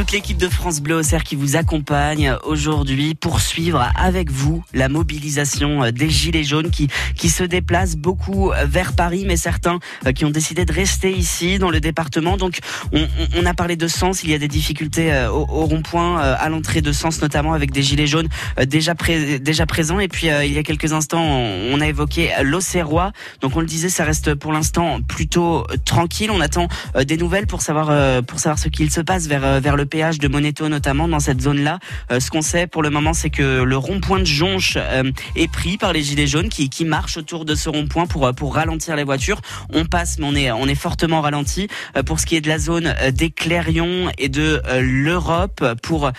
[0.00, 4.88] Toute l'équipe de France Bleu Auxerre qui vous accompagne aujourd'hui pour suivre avec vous la
[4.88, 9.78] mobilisation euh, des Gilets jaunes qui, qui se déplacent beaucoup euh, vers Paris, mais certains
[10.06, 12.38] euh, qui ont décidé de rester ici dans le département.
[12.38, 12.60] Donc
[12.94, 16.80] on, on- a parlé de Sens, il y a des difficultés au, rond-point à l'entrée
[16.80, 18.28] de Sens notamment avec des Gilets jaunes
[18.66, 20.00] déjà, déjà présents.
[20.00, 23.12] Et puis il y a quelques instants, on, on a évoqué l'Auxerrois.
[23.42, 26.30] Donc on le disait, ça reste pour l'instant plutôt tranquille.
[26.30, 26.68] On attend
[27.04, 30.28] des nouvelles pour savoir pour savoir ce qu'il se passe vers vers le péage de
[30.28, 31.78] Moneto notamment dans cette zone-là.
[32.10, 35.50] Euh, ce qu'on sait pour le moment, c'est que le rond-point de Jonche euh, est
[35.50, 38.54] pris par les gilets jaunes qui qui marchent autour de ce rond-point pour euh, pour
[38.54, 39.40] ralentir les voitures.
[39.72, 41.68] On passe, mais on est on est fortement ralenti.
[41.96, 46.10] Euh, pour ce qui est de la zone euh, des Clérions et de l'Europe, pour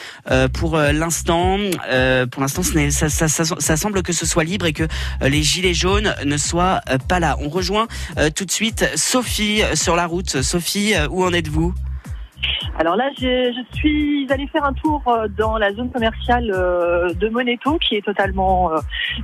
[0.53, 1.57] pour l'instant,
[2.31, 4.88] pour l'instant, ça, ça, ça, ça semble que ce soit libre et que
[5.21, 7.38] les gilets jaunes ne soient pas là.
[7.39, 7.88] On rejoint
[8.36, 10.41] tout de suite Sophie sur la route.
[10.41, 11.73] Sophie, où en êtes-vous?
[12.80, 17.30] Alors là, je suis allée faire un tour euh, dans la zone commerciale euh, de
[17.30, 18.77] Moneto, qui est totalement euh,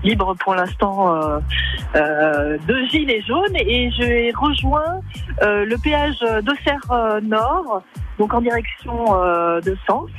[0.04, 1.16] libre pour l'instant
[1.96, 5.02] de gilets jaunes, et j'ai rejoint
[5.42, 7.82] le péage d'Auxerre Nord,
[8.20, 9.06] donc en direction
[9.62, 10.10] de Sens.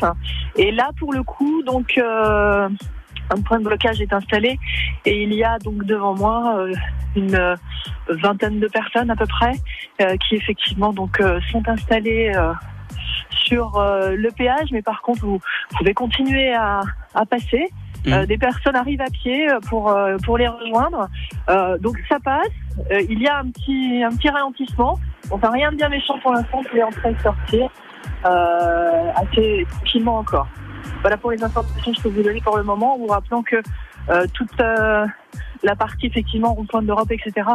[0.56, 4.58] Et là, pour le coup, donc un point de blocage est installé,
[5.04, 6.66] et il y a donc devant moi
[7.14, 7.56] une
[8.08, 9.52] vingtaine de personnes à peu près,
[10.26, 12.32] qui effectivement donc sont installées.
[13.48, 15.40] Sur euh, le péage, mais par contre, vous
[15.76, 16.82] pouvez continuer à,
[17.14, 17.68] à passer.
[18.06, 18.12] Mhm.
[18.12, 21.08] Euh, des personnes arrivent à pied euh, pour pour les rejoindre.
[21.80, 22.56] Donc ça passe.
[23.08, 24.98] Il y a un petit un petit ralentissement.
[25.30, 26.58] Enfin rien de bien méchant pour l'instant.
[26.62, 27.70] Vous pouvez entrer et sortir
[28.24, 30.48] euh, assez tranquillement encore.
[31.02, 33.42] Voilà pour les informations que je peux vous donner pour le moment, en vous rappelant
[33.42, 33.56] que
[34.08, 35.06] euh, toute euh,
[35.62, 37.48] la partie effectivement rond-point de l'Europe, etc.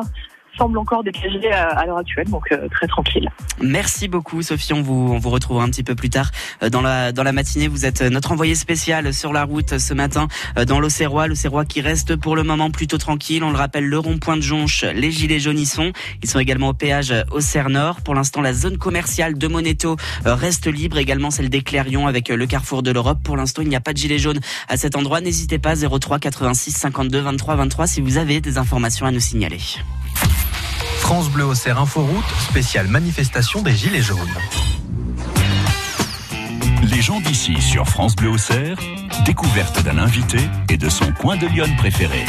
[0.57, 3.29] semble encore dégagé à, l'heure actuelle, donc euh, très tranquille.
[3.61, 6.81] Merci beaucoup Sophie, on vous, on vous retrouvera un petit peu plus tard euh, dans
[6.81, 7.67] la, dans la matinée.
[7.67, 10.27] Vous êtes euh, notre envoyé spécial sur la route ce matin
[10.67, 11.27] dans l'Auxerrois.
[11.27, 13.43] L'Auxerrois qui reste pour le moment plutôt tranquille.
[13.43, 15.91] On le rappelle, le rond-point de Jonche, les gilets jaunes y sont.
[16.21, 18.01] Ils sont également au péage Auxerre Nord.
[18.01, 22.45] Pour l'instant, la zone commerciale de Moneto reste libre, également celle des Clérions avec le
[22.45, 23.19] carrefour de l'Europe.
[23.23, 25.21] Pour l'instant, il n'y a pas de gilets jaunes à cet endroit.
[25.21, 29.59] N'hésitez pas 03 86 52 23 23 si vous avez des informations à nous signaler.
[30.99, 34.19] France Bleu Auxerre Inforoute, spéciale manifestation des Gilets jaunes.
[36.83, 38.77] Les gens d'ici sur France Bleu Auxerre,
[39.25, 42.25] découverte d'un invité et de son coin de Lyon préféré.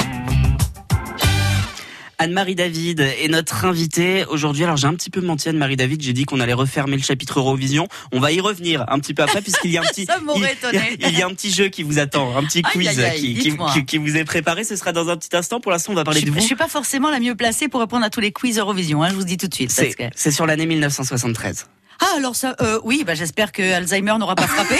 [2.24, 4.64] Anne-Marie David est notre invitée aujourd'hui.
[4.64, 7.38] Alors j'ai un petit peu menti Anne-Marie David, j'ai dit qu'on allait refermer le chapitre
[7.38, 7.86] Eurovision.
[8.12, 10.06] On va y revenir un petit peu après puisqu'il y a un petit
[10.72, 13.20] il, il y a un petit jeu qui vous attend, un petit quiz aïe, aïe,
[13.20, 13.72] qui, qui, dites-moi.
[13.74, 14.64] qui- qui vous est préparé.
[14.64, 15.60] Ce sera dans un petit instant.
[15.60, 16.40] Pour l'instant, on va parler Je, de je vous.
[16.46, 19.16] suis pas forcément la mieux placée pour répondre à tous les quiz Eurovision, hein, je
[19.16, 19.70] vous dis tout de suite.
[19.70, 21.66] C'est parce que- c'est sur l'année 1973.
[22.00, 24.76] Ah alors ça, euh, oui, bah, j'espère que Alzheimer n'aura pas frappé.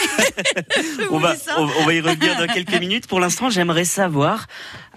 [1.11, 3.07] On va, on, on va y revenir dans quelques minutes.
[3.07, 4.47] Pour l'instant, j'aimerais savoir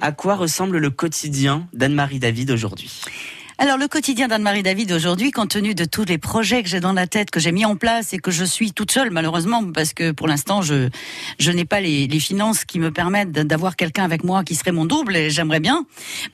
[0.02, 3.02] à quoi ressemble le quotidien d'Anne-Marie David aujourd'hui.
[3.60, 6.94] Alors le quotidien d'Anne-Marie David aujourd'hui, compte tenu de tous les projets que j'ai dans
[6.94, 9.94] la tête, que j'ai mis en place et que je suis toute seule malheureusement, parce
[9.94, 10.90] que pour l'instant je
[11.40, 14.72] je n'ai pas les, les finances qui me permettent d'avoir quelqu'un avec moi qui serait
[14.72, 15.86] mon double et j'aimerais bien,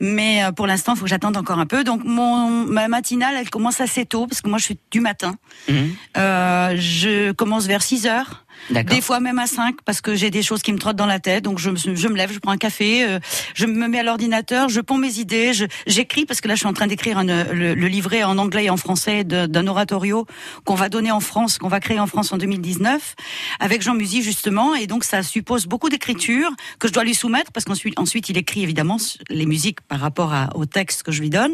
[0.02, 1.86] mais euh, pour l'instant il faut que j'attende encore un peu.
[1.86, 5.36] Donc mon ma matinale elle commence assez tôt parce que moi je suis du matin.
[5.70, 5.96] Mhm.
[6.18, 8.43] Euh, je commence vers 6 heures.
[8.70, 11.20] Des fois même à 5 parce que j'ai des choses qui me trottent dans la
[11.20, 11.44] tête.
[11.44, 13.20] Donc je me, je me lève, je prends un café, euh,
[13.54, 15.52] je me mets à l'ordinateur, je ponds mes idées,
[15.88, 18.66] j'écris parce que là je suis en train d'écrire euh, le, le livret en anglais
[18.66, 20.26] et en français d'un oratorio
[20.66, 23.16] qu'on va donner en France, qu'on va créer en France en 2019
[23.60, 24.76] avec Jean Musy justement.
[24.76, 28.38] Et donc ça suppose beaucoup d'écriture que je dois lui soumettre parce qu'ensuite ensuite il
[28.38, 28.98] écrit évidemment
[29.30, 31.54] les musiques par rapport à, au texte que je lui donne.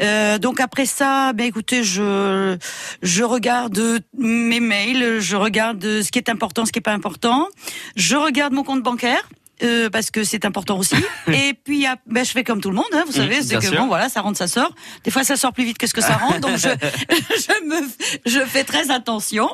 [0.00, 2.56] Euh, donc après ça, ben écoutez, je
[3.02, 3.80] je regarde
[4.18, 7.48] mes mails, je regarde ce qui est important, ce qui est pas important.
[7.94, 9.28] Je regarde mon compte bancaire.
[9.62, 10.96] Euh, parce que c'est important aussi.
[11.28, 13.66] Et puis, ah, ben, je fais comme tout le monde, hein, vous savez, c'est que
[13.66, 13.76] sûr.
[13.76, 14.74] bon, voilà, ça rentre, ça sort.
[15.04, 17.88] Des fois, ça sort plus vite que ce que ça rentre, donc je, je me,
[18.26, 19.48] je fais très attention.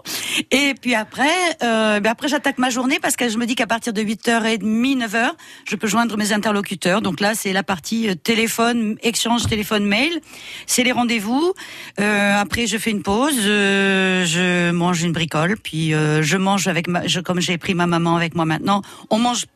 [0.50, 1.28] Et puis après,
[1.62, 4.62] euh, ben après, j'attaque ma journée parce que je me dis qu'à partir de 8h30,
[4.98, 5.30] 9h,
[5.68, 7.02] je peux joindre mes interlocuteurs.
[7.02, 10.20] Donc là, c'est la partie euh, téléphone, échange téléphone-mail.
[10.66, 11.52] C'est les rendez-vous.
[12.00, 16.66] Euh, après, je fais une pause, euh, je mange une bricole, puis euh, je mange
[16.68, 19.46] avec ma, je, comme j'ai pris ma maman avec moi maintenant, on mange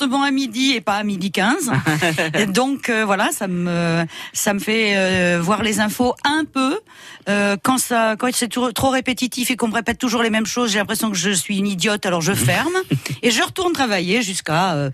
[0.00, 1.70] à midi et pas à midi 15.
[2.34, 6.80] Et donc euh, voilà, ça me, ça me fait euh, voir les infos un peu.
[7.28, 10.70] Euh, quand ça, quand c'est trop, répétitif et qu'on me répète toujours les mêmes choses,
[10.72, 12.76] j'ai l'impression que je suis une idiote, alors je ferme
[13.22, 14.90] et je retourne travailler jusqu'à,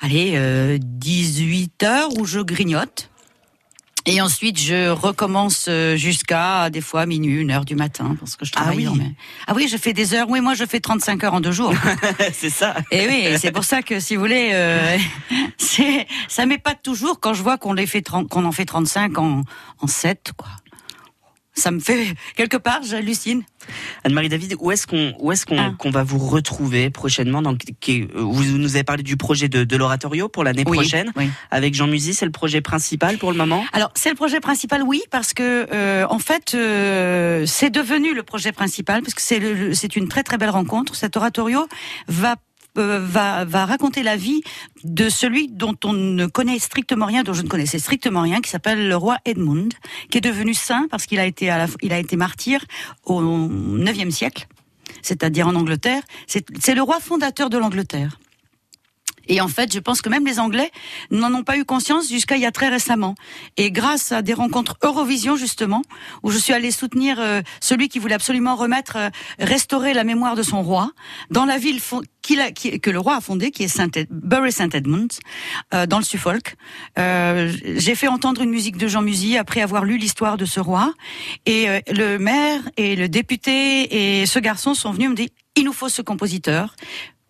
[0.00, 3.10] allez, euh, 18 heures où je grignote.
[4.10, 8.46] Et ensuite, je recommence euh, jusqu'à des fois minuit, une heure du matin, parce que
[8.46, 8.78] je Ah travaille.
[8.78, 8.84] oui.
[8.84, 9.14] dans mes-
[9.46, 10.30] Ah oui, je fais des heures.
[10.30, 11.74] Oui, moi, je fais 35 heures en deux jours.
[12.32, 12.74] c'est ça.
[12.90, 14.96] Et oui, c'est pour ça que si vous voulez, euh,
[16.28, 19.42] ça m'épate toujours quand je vois qu'on les fait 30 qu'on en fait 35 en
[19.80, 20.48] en 7 quoi.
[21.58, 23.42] Ça me fait quelque part, j'hallucine.
[24.04, 25.90] Anne-Marie David, où est-ce qu'on où est-ce qu'on Ah.
[25.90, 27.54] va vous retrouver prochainement dans,
[28.14, 31.28] Vous nous avez parlé du projet de, de l'oratorio pour l'année Oui, prochaine oui.
[31.50, 33.64] avec Jean Musy, c'est le projet principal pour le moment?
[33.72, 38.22] Alors c'est le projet principal, oui, parce que euh, en fait euh, c'est devenu le
[38.22, 39.22] projet principal parce que
[39.74, 40.94] c'est une très très belle rencontre.
[40.94, 41.66] Cet oratorio
[42.06, 42.36] va
[42.76, 44.42] euh, va, va raconter la vie
[44.84, 48.50] de celui dont on ne connaît strictement rien, dont je ne connaissais strictement rien, qui
[48.50, 49.72] s'appelle le roi Edmund,
[50.10, 51.52] qui est devenu saint parce qu'il a été
[51.82, 52.64] il a été martyr
[53.04, 54.46] au 9e siècle,
[55.02, 56.02] c'est-à-dire en Angleterre.
[56.26, 58.18] C'est le roi fondateur de l'Angleterre.
[59.28, 60.70] Et en fait, je pense que même les Anglais
[61.10, 63.14] n'en ont pas eu conscience jusqu'à il y a très récemment.
[63.56, 65.82] Et grâce à des rencontres Eurovision justement,
[66.22, 70.34] où je suis allée soutenir euh, celui qui voulait absolument remettre, euh, restaurer la mémoire
[70.34, 70.90] de son roi
[71.30, 71.80] dans la ville
[72.22, 74.76] qu'il a- que le roi a fondée, qui est Saint Bury St
[75.74, 76.56] euh, dans le Suffolk.
[76.98, 80.60] Euh, J'ai fait entendre une musique de Jean Musy après avoir lu l'histoire de ce
[80.60, 80.92] roi.
[81.46, 85.64] Et euh, le maire et le député et ce garçon sont venus me dire il
[85.64, 86.74] nous faut ce compositeur.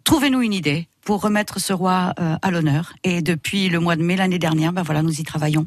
[0.08, 2.94] Trouvez-nous une idée pour remettre ce roi euh, à l'honneur.
[3.04, 5.66] Et depuis le mois de mai l'année dernière, ben voilà, nous y travaillons.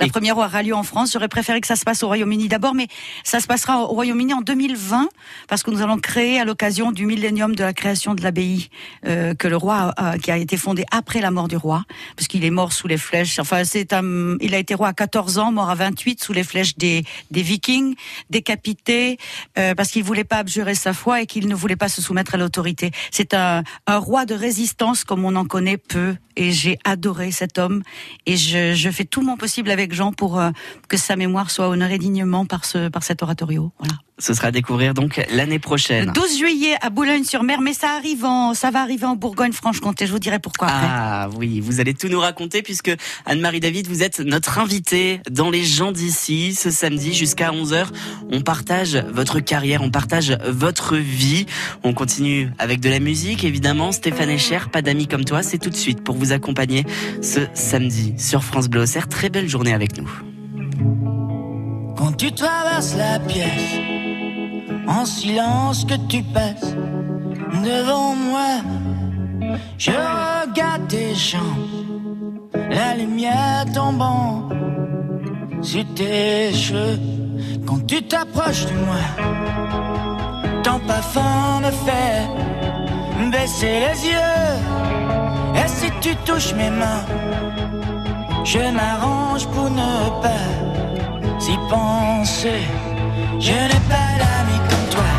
[0.00, 1.12] La Et- première aura lieu en France.
[1.12, 2.88] J'aurais préféré que ça se passe au Royaume-Uni d'abord, mais
[3.22, 5.08] ça se passera au Royaume-Uni en 2020
[5.48, 8.68] parce que nous allons créer à l'occasion du millénium de la création de l'abbaye
[9.06, 11.84] euh, que le roi a- qui a été fondé après la mort du roi,
[12.16, 13.38] parce qu'il est mort sous les flèches.
[13.38, 16.44] Enfin, c'est un, il a été roi à 14 ans, mort à 28 sous les
[16.44, 17.94] flèches des, des Vikings,
[18.30, 19.18] décapité
[19.58, 22.34] euh, parce qu'il voulait pas abjurer sa foi et qu'il ne voulait pas se soumettre
[22.34, 22.90] à l'autorité.
[23.10, 27.58] C'est un, un roi de résistance comme on en connaît peu et j'ai adoré cet
[27.58, 27.82] homme
[28.26, 30.50] et je, je fais tout mon possible avec avec Jean pour euh,
[30.88, 33.70] que sa mémoire soit honorée dignement par ce par cet oratorio.
[33.78, 33.94] Voilà.
[34.18, 36.12] Ce sera à découvrir donc l'année Le prochaine.
[36.12, 40.06] 12 juillet à Boulogne-sur-Mer, mais ça arrive en, ça va arriver en Bourgogne-Franche-Comté.
[40.06, 40.86] Je vous dirai pourquoi après.
[40.88, 42.92] Ah oui, vous allez tout nous raconter puisque
[43.26, 47.86] Anne-Marie David, vous êtes notre invitée dans les gens d'ici ce samedi jusqu'à 11h.
[48.30, 51.46] On partage votre carrière, on partage votre vie.
[51.82, 53.90] On continue avec de la musique évidemment.
[53.90, 56.84] Stéphane Echer, pas d'amis comme toi, c'est tout de suite pour vous accompagner
[57.20, 59.08] ce samedi sur France Bleu Auxerre.
[59.08, 60.08] Très belle journée avec nous.
[61.96, 63.93] Quand tu traverses la pièce,
[64.86, 66.74] en silence que tu passes
[67.62, 68.60] devant moi,
[69.78, 74.48] je regarde tes jambes, la lumière tombant
[75.62, 76.98] sur tes cheveux.
[77.66, 79.04] Quand tu t'approches de moi,
[80.62, 84.54] ton parfum me fait baisser les yeux.
[85.56, 87.04] Et si tu touches mes mains,
[88.44, 92.62] je m'arrange pour ne pas s'y penser.
[93.46, 95.13] Je n'ai pas d'amis comme toi.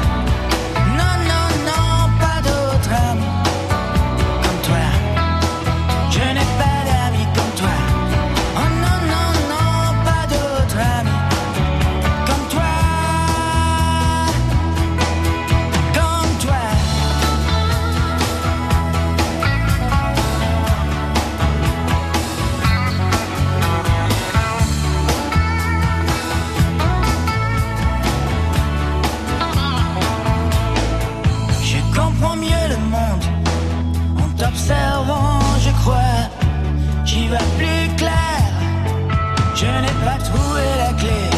[34.56, 36.30] En t'observant, je crois.
[37.06, 38.40] J'y vois plus clair.
[39.56, 41.30] Je n'ai pas trouvé la clé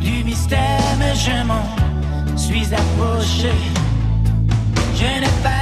[0.00, 3.52] du mystère, mais je m'en suis approché.
[4.94, 5.55] Je n'ai pas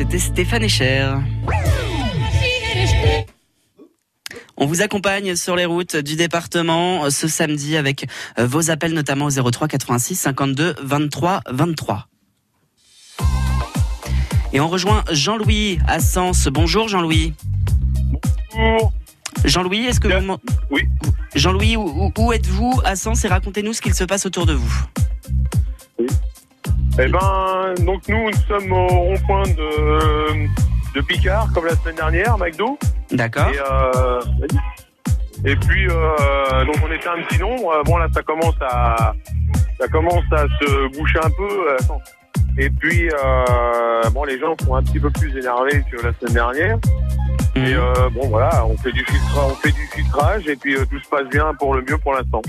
[0.00, 1.12] c'était Stéphane Echer.
[4.56, 8.06] On vous accompagne sur les routes du département euh, ce samedi avec
[8.38, 12.06] euh, vos appels notamment au 03 86 52 23 23.
[14.54, 16.48] Et on rejoint Jean-Louis à Sens.
[16.50, 17.34] Bonjour Jean-Louis.
[18.54, 18.92] Bonjour.
[19.44, 20.36] Jean-Louis, est-ce que vous...
[20.70, 20.82] Oui.
[21.34, 24.54] Jean-Louis, où, où- où êtes-vous à Sens et racontez-nous ce qu'il se passe autour de
[24.54, 24.84] vous.
[26.98, 30.46] Eh ben, donc nous, nous sommes au rond-point de,
[30.94, 32.78] de Picard, comme la semaine dernière, McDo.
[33.12, 34.20] D'accord Et, euh,
[35.44, 37.82] et puis, euh, donc on était un petit nombre.
[37.84, 39.14] Bon, là, ça commence à,
[39.78, 41.76] ça commence à se boucher un peu.
[41.78, 42.02] Attends.
[42.58, 46.34] Et puis, euh, bon, les gens sont un petit peu plus énervés que la semaine
[46.34, 46.78] dernière.
[47.66, 50.84] Et euh, bon, voilà, on fait du filtrage, on fait du filtrage, et puis euh,
[50.90, 52.40] tout se passe bien pour le mieux pour l'instant.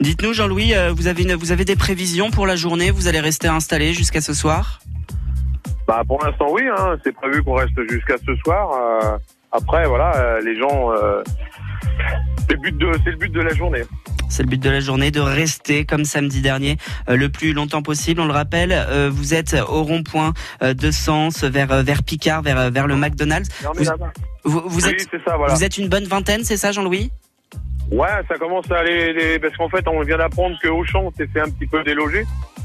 [0.00, 2.90] Dites-nous Jean-Louis, euh, vous avez, une- vous avez des prévisions pour la journée?
[2.90, 4.80] Vous allez rester installé jusqu'à ce soir?
[5.86, 8.70] Bah pour l'instant oui, hein, c'est prévu qu'on reste jusqu'à ce soir.
[8.72, 9.18] Euh,
[9.52, 10.92] après voilà, les gens,
[12.48, 13.82] c'est le but de c'est le but de la journée.
[14.28, 16.76] C'est le but de la journée, de rester comme samedi dernier
[17.08, 18.20] euh, le plus longtemps possible.
[18.20, 22.70] On le rappelle, euh, vous êtes au rond-point euh, de Sens vers vers Picard, vers
[22.70, 23.48] vers le McDonald's.
[23.62, 23.70] Non,
[24.44, 25.54] Vous, êtes c'est ça, voilà.
[25.54, 27.10] vous êtes une bonne vingtaine, c'est ça, Jean-Louis?
[27.90, 31.28] Ouais, ça commence à aller, les- parce qu'en fait, on vient d'apprendre que Auchan s'est
[31.32, 32.22] fait un petit peu déloger.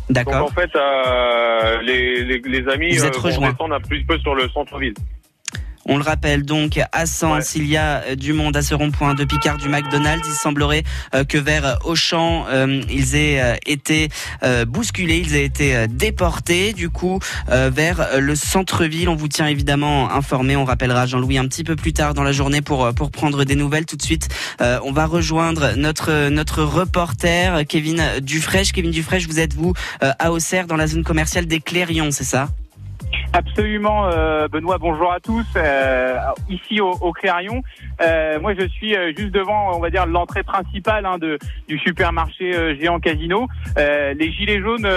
[0.10, 0.46] Donc D'accord.
[0.46, 4.34] en fait, euh, les, les, les amis Vous êtes vont descendre un petit peu sur
[4.34, 4.94] le centre-ville.
[5.92, 9.16] On le rappelle donc à Sens, il y a euh, du monde à ce rond-point
[9.16, 10.28] de Picard du McDonald's.
[10.28, 10.84] Il semblerait
[11.16, 14.10] euh, que vers Auchan, euh, ils aient été
[14.68, 16.74] bousculés, ils aient été déportés.
[16.74, 20.56] Du coup, vers le centre-ville, on vous tient évidemment informé.
[20.56, 23.56] On rappellera Jean-Louis un petit peu plus tard dans la journée pour pour prendre des
[23.56, 23.86] nouvelles.
[23.86, 24.28] Tout de suite,
[24.60, 28.66] on va rejoindre notre notre reporter Kevin Dufresne.
[28.74, 32.50] Kevin Dufresne, vous êtes vous à Auxerre dans la zone commerciale des Clérions, c'est ça?
[33.32, 34.80] Absolument, euh, Benoît.
[34.80, 35.46] Bonjour à tous.
[35.56, 36.18] Euh,
[36.50, 37.14] ici au, au
[38.02, 41.78] euh, moi je suis euh, juste devant, on va dire l'entrée principale hein, de, du
[41.78, 43.48] supermarché euh, géant Casino.
[43.78, 44.88] Euh, les gilets jaunes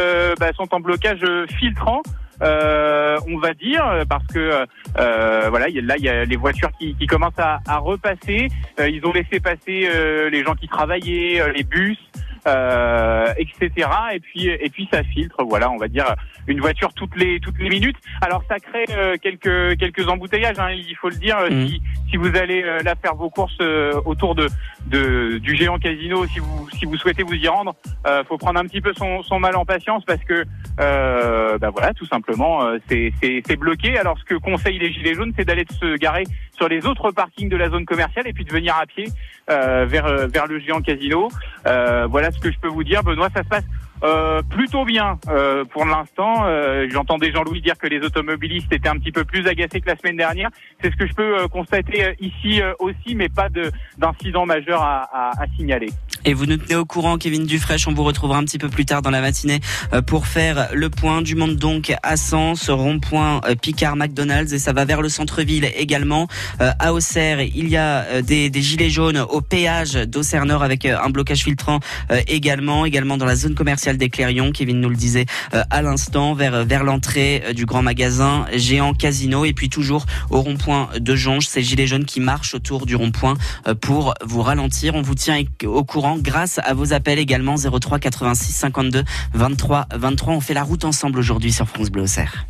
[0.41, 1.20] bah, sont en blocage
[1.59, 2.01] filtrant.
[2.41, 4.64] Euh, on va dire parce que
[4.99, 7.61] euh, voilà il y a- là il y a les voitures qui, qui commencent à,
[7.68, 8.49] à repasser
[8.80, 9.89] Euh, ils ont laissé passer
[10.30, 11.99] les gens qui travaillaient les bus
[12.45, 16.14] etc et puis et puis ça filtre voilà on va dire
[16.49, 17.97] une voiture toutes les toutes les minutes.
[18.20, 21.38] Alors ça crée euh, quelques quelques embouteillages hein, il faut le dire.
[21.38, 21.68] Euh, Mhm.
[21.68, 24.47] si si vous allez euh, là faire vos courses euh, autour de,
[24.87, 27.74] de du géant casino si vous si vous souhaitez vous y rendre
[28.07, 30.45] euh, faut prendre un petit peu son, mal en patience parce que
[30.80, 33.99] euh, bah voilà tout simplement euh, c'est bloqué.
[33.99, 37.49] Alors ce que conseillent les gilets jaunes c'est d'aller se garer sur les autres parkings
[37.49, 39.09] de la zone commerciale et puis de venir à pied
[39.51, 41.28] euh, vers euh, vers le géant casino.
[41.66, 43.64] Euh, voilà ce que je peux vous dire Benoît ça se passe
[44.03, 46.44] euh, plutôt bien euh, pour l'instant.
[46.46, 49.96] Euh, J'entendais Jean-Louis dire que les automobilistes étaient un petit peu plus agacés que la
[49.96, 50.50] semaine dernière.
[50.80, 54.82] C'est ce que je peux euh, constater euh, ici aussi, mais pas de- d'incident majeur
[54.82, 55.88] à signaler.
[56.24, 57.72] Et vous nous tenez au courant, Kevin Dufresne.
[57.86, 59.60] On vous retrouvera un petit peu plus tard dans la matinée
[59.92, 64.58] euh, pour faire le point du monde donc à Sens, rond-point euh, Picard McDonald's et
[64.58, 66.28] ça va vers le centre-ville également.
[66.60, 70.84] Euh, À Auxerre, il y a des, des gilets jaunes au péage d'Auxerre Nord avec
[70.84, 71.80] un blocage filtrant
[72.26, 74.52] également, également dans la zone commerciale des Clérions.
[74.52, 79.52] Kevin nous le disait à l'instant vers vers l'entrée du grand magasin géant Casino et
[79.52, 83.36] puis toujours au rond-point de Jonge, ces gilets jaunes qui marchent autour du rond-point
[83.80, 84.94] pour vous ralentir.
[84.94, 89.04] On vous tient au courant grâce à vos appels également 03 86 52
[89.34, 90.34] 23 23.
[90.34, 92.46] On fait la route ensemble aujourd'hui sur France Bleu Auxerre.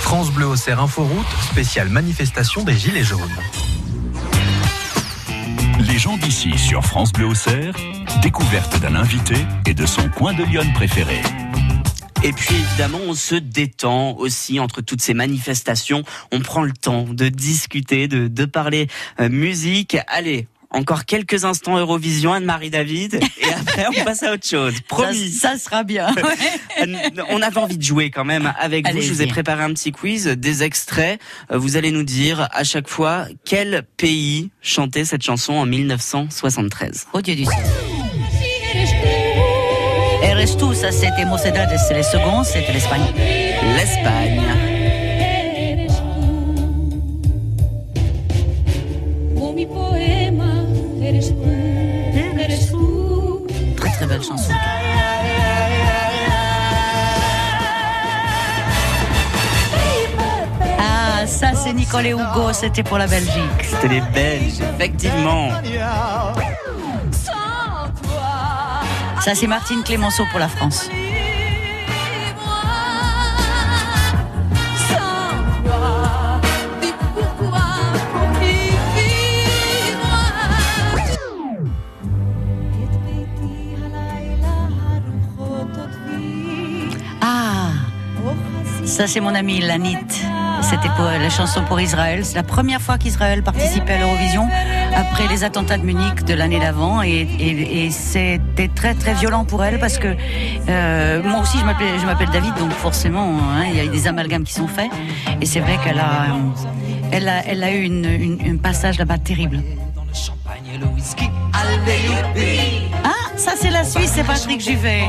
[0.00, 3.20] France Bleu Auxerre Inforoute, spéciale manifestation des Gilets jaunes.
[5.80, 7.74] Les gens d'ici sur France Bleu Auxerre,
[8.22, 9.34] découverte d'un invité
[9.66, 11.20] et de son coin de Lyon préféré.
[12.22, 16.02] Et puis évidemment, on se détend aussi entre toutes ces manifestations.
[16.32, 18.88] On prend le temps de discuter, de, de parler
[19.20, 19.96] euh, musique.
[20.08, 20.48] Allez.
[20.76, 24.74] Encore quelques instants Eurovision, Anne-Marie David, et après on passe à autre chose.
[24.86, 25.30] Promis.
[25.30, 26.14] Ça, ça sera bien.
[27.30, 29.00] On avait envie de jouer quand même avec vous.
[29.00, 31.18] Je vous ai préparé un petit quiz, des extraits.
[31.50, 37.06] Euh, Vous allez nous dire à chaque fois quel pays chantait cette chanson en 1973.
[37.14, 37.64] Oh Dieu du ciel.
[40.22, 43.12] Eres tú, ça c'était Mocedades, c'est les c'était l'Espagne.
[43.76, 44.65] L'Espagne.
[54.16, 54.52] Belle chanson.
[60.78, 63.32] Ah, ça c'est Nicole et Hugo, c'était pour la Belgique.
[63.62, 65.50] C'était les Belges, effectivement.
[69.20, 70.88] Ça c'est Martine Clémenceau pour la France.
[88.96, 89.98] Ça c'est mon ami Lanit.
[90.62, 92.24] C'était pour la chanson pour Israël.
[92.24, 94.48] C'est la première fois qu'Israël participait à l'Eurovision
[94.96, 97.02] après les attentats de Munich de l'année d'avant.
[97.02, 100.16] Et, c'était très très violent pour elle parce que
[100.68, 104.44] euh, moi aussi je m'appelle David, donc forcément hein, il y a eu des amalgames
[104.44, 104.90] qui sont faits.
[105.40, 106.28] Et c'est vrai qu'elle a,
[107.12, 109.62] elle a, elle a eu une, une- un passage là-bas terrible.
[113.04, 115.02] Ah, ça c'est la Suisse, c'est Patrick Juvet.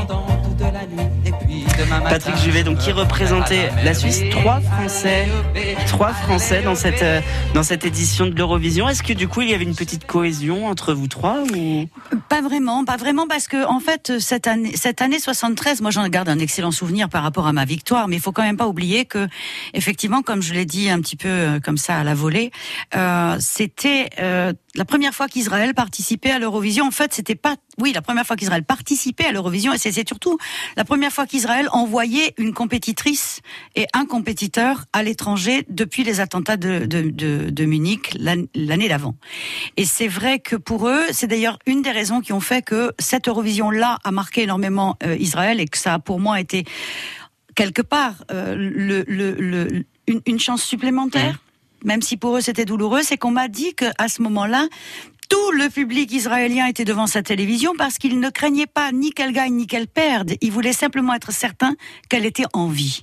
[2.08, 5.28] Patrick Juvet, donc qui représentait la Suisse, trois Français,
[5.86, 7.20] trois Français dans cette euh,
[7.54, 8.88] dans cette édition de l'Eurovision.
[8.88, 11.86] Est-ce que du coup il y avait une petite cohésion entre vous trois ou?
[12.28, 16.06] Pas vraiment, pas vraiment, parce que en fait cette année, cette année 73, moi j'en
[16.08, 18.68] garde un excellent souvenir par rapport à ma victoire, mais il faut quand même pas
[18.68, 19.26] oublier que,
[19.72, 22.50] effectivement, comme je l'ai dit un petit peu euh, comme ça à la volée,
[22.94, 26.84] euh, c'était euh, la première fois qu'Israël participait à l'Eurovision.
[26.86, 30.36] En fait, c'était pas, oui, la première fois qu'Israël participait à l'Eurovision, et c'est surtout
[30.76, 33.40] la première fois qu'Israël envoyait une compétitrice
[33.74, 38.88] et un compétiteur à l'étranger depuis les attentats de, de, de, de Munich l'an- l'année
[38.88, 39.14] d'avant.
[39.78, 42.92] Et c'est vrai que pour eux, c'est d'ailleurs une des raisons qui ont fait que
[42.98, 46.64] cette Eurovision-là a marqué énormément euh, Israël et que ça a pour moi été
[47.54, 51.38] quelque part euh, le, le, le- une, une chance supplémentaire,
[51.84, 54.66] même si pour eux c'était douloureux, c'est qu'on m'a dit qu'à ce moment-là,
[55.28, 59.32] tout le public israélien était devant sa télévision parce qu'il ne craignait pas ni qu'elle
[59.32, 60.32] gagne ni qu'elle perde.
[60.40, 61.74] Il voulait simplement être certain
[62.08, 63.02] qu'elle était en vie.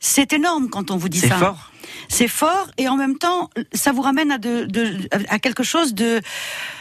[0.00, 1.36] C'est énorme quand on vous dit C'est ça.
[1.38, 1.72] fort.
[2.08, 5.94] C'est fort et en même temps, ça vous ramène à, de, de- à quelque chose
[5.94, 6.20] de...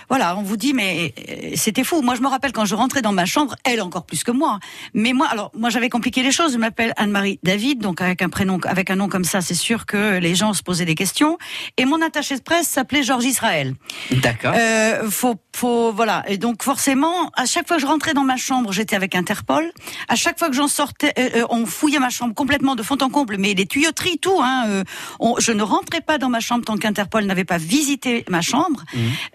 [0.09, 2.01] Voilà, on vous dit, mais euh, c'était fou.
[2.01, 4.59] Moi, je me rappelle quand je rentrais dans ma chambre, elle encore plus que moi.
[4.93, 6.53] Mais moi, alors, moi, j'avais compliqué les choses.
[6.53, 9.85] Je m'appelle Anne-Marie David, donc avec un prénom, avec un nom comme ça, c'est sûr
[9.85, 11.37] que les gens se posaient des questions.
[11.77, 13.73] Et mon attaché de presse s'appelait Georges Israël.
[14.11, 14.53] D'accord.
[14.55, 16.23] Euh, faut, faut, voilà.
[16.27, 19.71] Et donc forcément, à chaque fois que je rentrais dans ma chambre, j'étais avec Interpol.
[20.07, 22.97] À chaque fois que j'en sortais, euh, euh, on fouillait ma chambre complètement de fond
[23.01, 24.39] en comble, mais les tuyauteries, tout.
[24.41, 24.83] Hein, euh,
[25.19, 28.83] on- je ne rentrais pas dans ma chambre tant qu'Interpol n'avait pas visité ma chambre.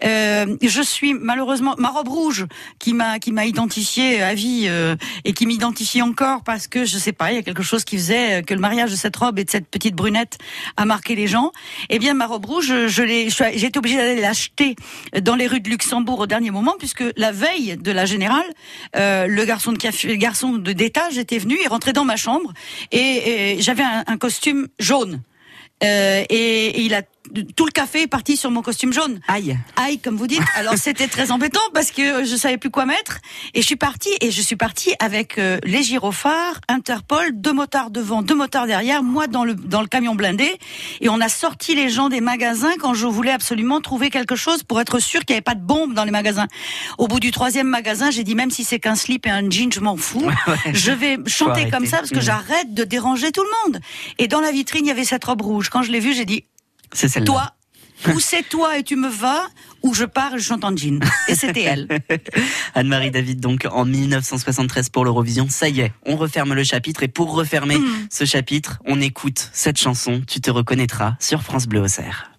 [0.03, 2.45] Euh, je suis malheureusement ma robe rouge
[2.79, 4.95] qui m'a qui m'a identifié à vie euh,
[5.25, 7.97] et qui m'identifie encore parce que je sais pas, il y a quelque chose qui
[7.97, 10.37] faisait que le mariage de cette robe et de cette petite brunette
[10.77, 11.51] a marqué les gens.
[11.89, 14.75] Eh bien, ma robe rouge, je, l'ai, j'ai été obligée d'aller l'acheter
[15.21, 18.45] dans les rues de Luxembourg au dernier moment puisque la veille de la générale,
[18.95, 22.15] euh, le garçon de café, le garçon de d'étage était venu, il rentrait dans ma
[22.15, 22.53] chambre
[22.91, 25.21] et, j'avais un, costume jaune.
[25.83, 27.01] Euh, et il a
[27.55, 29.19] tout le café est parti sur mon costume jaune.
[29.27, 29.57] Aïe.
[29.75, 30.41] Aïe, comme vous dites.
[30.55, 33.19] Alors c'était très embêtant parce que je savais plus quoi mettre.
[33.53, 37.89] Et je suis partie et je suis partie avec euh, les gyrophares, Interpol, deux motards
[37.91, 40.57] devant, deux motards derrière, moi dans le dans le camion blindé.
[41.01, 44.63] Et on a sorti les gens des magasins quand je voulais absolument trouver quelque chose
[44.63, 46.47] pour être sûr qu'il n'y avait pas de bombe dans les magasins.
[46.97, 49.71] Au bout du troisième magasin, j'ai dit même si c'est qu'un slip et un jean,
[49.71, 50.25] je m'en fous.
[50.73, 52.21] Je vais chanter comme ça parce que Mhm.
[52.21, 53.81] j'arrête de déranger tout le monde.
[54.19, 55.69] Et dans la vitrine, il y avait cette robe rouge.
[55.69, 56.45] Quand je l'ai vue, j'ai dit
[56.93, 57.25] C'est celle-là.
[57.25, 57.53] toi,
[58.13, 59.43] ou c'est toi et tu me vas,
[59.81, 60.99] ou je pars et je chante en jean.
[61.27, 61.87] Et c'était elle.
[62.75, 65.47] Anne-Marie David, donc en 1973 pour l'Eurovision.
[65.49, 67.03] Ça y est, on referme le chapitre.
[67.03, 68.07] Et pour refermer Hmm.
[68.11, 70.21] ce chapitre, on écoute cette chanson.
[70.27, 72.32] Tu te reconnaîtras sur France Bleu Auxerre.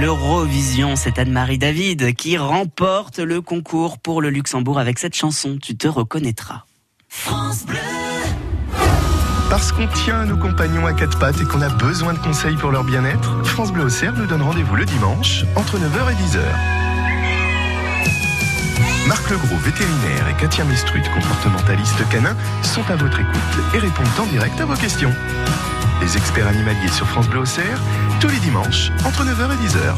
[0.00, 5.76] l'Eurovision, c'est Anne-Marie David qui remporte le concours pour le Luxembourg avec cette chanson, Tu
[5.76, 6.62] te reconnaîtras.
[9.50, 12.54] Parce qu'on tient à nos compagnons à quatre pattes et qu'on a besoin de conseils
[12.56, 16.42] pour leur bien-être, France Bleu Auxerre nous donne rendez-vous le dimanche entre 9h et 10h.
[19.08, 24.26] Marc Legros, vétérinaire, et Katia Mestrut, comportementaliste canin, sont à votre écoute et répondent en
[24.26, 25.12] direct à vos questions.
[26.08, 27.78] Les experts animaliers sur France Bleu Auxerre,
[28.18, 29.94] tous les dimanches entre 9h et 10h.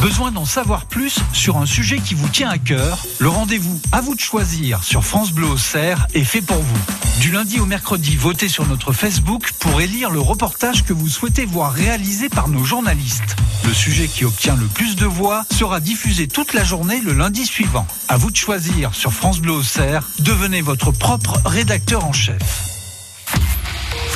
[0.00, 3.04] Besoin d'en savoir plus sur un sujet qui vous tient à cœur?
[3.18, 6.80] Le rendez-vous à vous de choisir sur France Bleu Auxerre est fait pour vous.
[7.20, 11.44] Du lundi au mercredi, votez sur notre Facebook pour élire le reportage que vous souhaitez
[11.44, 13.36] voir réalisé par nos journalistes.
[13.66, 17.44] Le sujet qui obtient le plus de voix sera diffusé toute la journée le lundi
[17.44, 17.86] suivant.
[18.08, 20.04] À vous de choisir sur France Bleu Auxerre.
[20.20, 22.79] Devenez votre propre rédacteur en chef.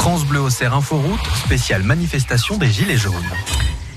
[0.05, 3.15] France Bleu Auxerre Inforoute, spéciale manifestation des Gilets jaunes.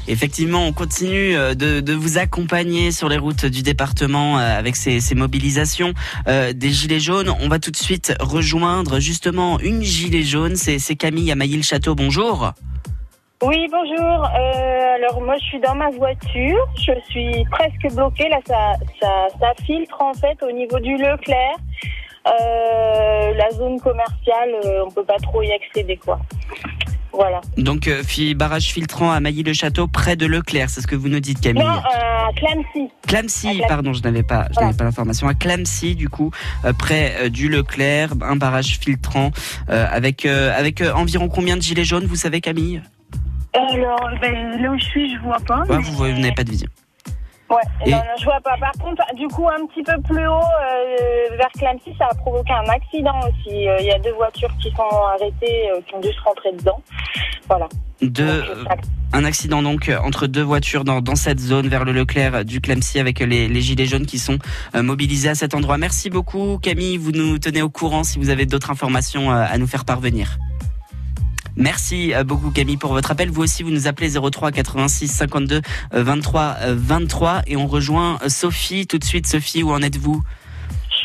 [0.07, 4.77] Effectivement, on continue euh, de, de, vous accompagner sur les routes du département euh, avec
[4.77, 5.93] ces, ces mobilisations
[6.29, 7.29] euh, des Gilets jaunes.
[7.41, 11.93] On va tout de suite rejoindre justement une Gilet jaune, c'est Camille à Mailly-le-Château.
[11.93, 12.53] Bonjour.
[13.43, 13.99] Oui, bonjour.
[13.99, 16.67] Euh, alors moi, je suis dans ma voiture.
[16.77, 18.29] Je suis presque bloquée.
[18.29, 21.57] Là, ça, ça, ça filtre en fait au niveau du Leclerc.
[22.27, 26.19] Euh, la zone commerciale, euh, on peut pas trop y accéder, quoi.
[27.13, 27.41] Voilà.
[27.57, 28.03] Donc, euh,
[28.35, 31.63] barrage filtrant à Mailly-le-Château, près de Leclerc, c'est ce que vous nous dites, Camille.
[31.63, 32.91] Non, euh, Clamcy.
[33.07, 34.67] Clamcy, À Clam- pardon, je n'avais pas, je Voilà.
[34.67, 35.27] n'avais pas l'information.
[35.27, 36.31] À Clamcy, du coup,
[36.65, 39.31] euh, près euh, du Leclerc, un barrage filtrant
[39.69, 42.81] euh, avec euh, avec euh, environ combien de gilets jaunes, vous savez, Camille?
[43.53, 45.61] Alors, ben, là où je suis, je vois pas.
[45.61, 46.67] Ouais, mais- Vous, vous n'avez pas de vision.
[47.49, 48.57] Ouais, Et- non, non, je vois pas.
[48.59, 52.51] Par contre, du coup, un petit peu plus haut, euh, vers Clamcy, ça a provoqué
[52.51, 53.67] un accident aussi.
[53.69, 54.83] Euh, Il y a deux voitures qui sont
[55.13, 56.81] arrêtées, euh, qui ont dû se rentrer dedans.
[57.47, 57.67] Voilà.
[58.01, 58.79] De, Donc,
[59.13, 62.99] un accident donc entre deux voitures dans, dans cette zone vers le Leclerc du Clamcy
[62.99, 64.37] avec les, les gilets jaunes qui sont
[64.75, 65.77] mobilisés à cet endroit.
[65.77, 66.97] Merci beaucoup, Camille.
[66.97, 70.37] Vous nous tenez au courant si vous avez d'autres informations à nous faire parvenir.
[71.57, 73.31] Merci beaucoup Camille pour votre appel.
[73.31, 75.61] Vous aussi, vous nous appelez 03 86 52
[75.93, 79.25] euh, 23 euh, 23 et on rejoint euh, Sophie tout de suite.
[79.25, 80.21] Sophie, où en êtes-vous?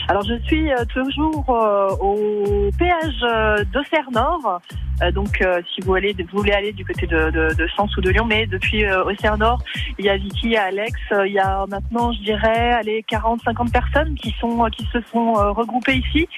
[0.09, 4.61] Alors je suis euh, toujours euh, au péage euh, d'Auxerre Nord.
[5.03, 5.43] Euh, donc
[5.75, 8.47] si vous, vous voulez aller du côté de, de, de Sens ou de Lyon, mais
[8.47, 9.63] depuis Auxerre Nord,
[9.99, 10.93] il y a Vicky, il y a Alex,
[11.27, 15.97] il y a maintenant je dirais allez 40-50 personnes qui sont qui se sont regroupées
[15.97, 16.29] ici.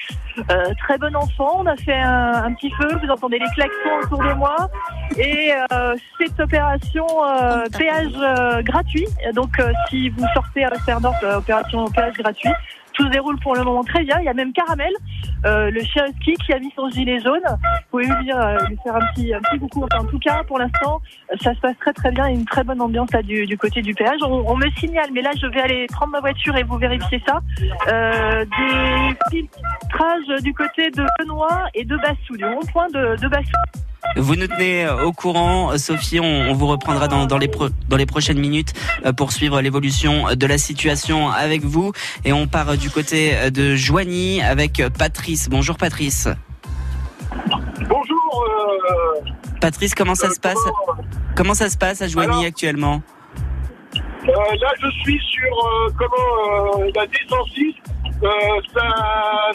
[0.51, 3.99] Euh, très bon enfant, on a fait un, un petit feu, vous entendez les klaxons
[4.03, 4.57] autour de moi
[5.17, 9.07] et euh, cette opération euh, péage gratuit.
[9.35, 9.61] Donc
[9.91, 12.51] si vous sortez à Auxerre Nord, opération péage gratuit.
[12.95, 14.19] Tout se déroule pour le moment très bien.
[14.21, 14.93] Il y a même Caramel,
[15.45, 17.43] euh, le chien husky qui a mis son gilet jaune.
[17.45, 19.85] Vous pouvez lui dire, euh, lui faire un petit, un petit coucou.
[19.99, 21.01] En tout cas, pour l'instant,
[21.33, 22.29] euh, ça se passe très très bien.
[22.29, 24.21] Il y a une très bonne ambiance là du, du côté du péage.
[24.23, 27.21] On, on me signale, mais là, je vais aller prendre ma voiture et vous vérifier
[27.27, 27.41] ça.
[27.89, 33.51] Euh, des filtrages du côté de Benoît et de Bassou, du rond-point de, de Bassou.
[34.17, 36.21] Vous nous tenez euh, au courant, Euh, Sophie.
[36.21, 38.73] On, on vous reprendra dans, dans les pro- dans les prochaines minutes
[39.05, 41.93] euh, pour suivre l'évolution de la situation avec vous.
[42.25, 45.49] Et on part du côté de Joigny avec Patrice.
[45.49, 46.29] Bonjour Patrice.
[47.89, 48.45] Bonjour.
[48.49, 49.31] euh,
[49.61, 50.59] Patrice, comment ça se passe?
[51.37, 53.03] Comment ça se passe à Joigny actuellement?
[53.97, 57.75] euh, là, je suis sur comment la D106.
[58.23, 58.29] Euh,
[58.75, 58.89] ça,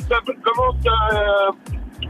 [0.10, 1.50] ça commence à.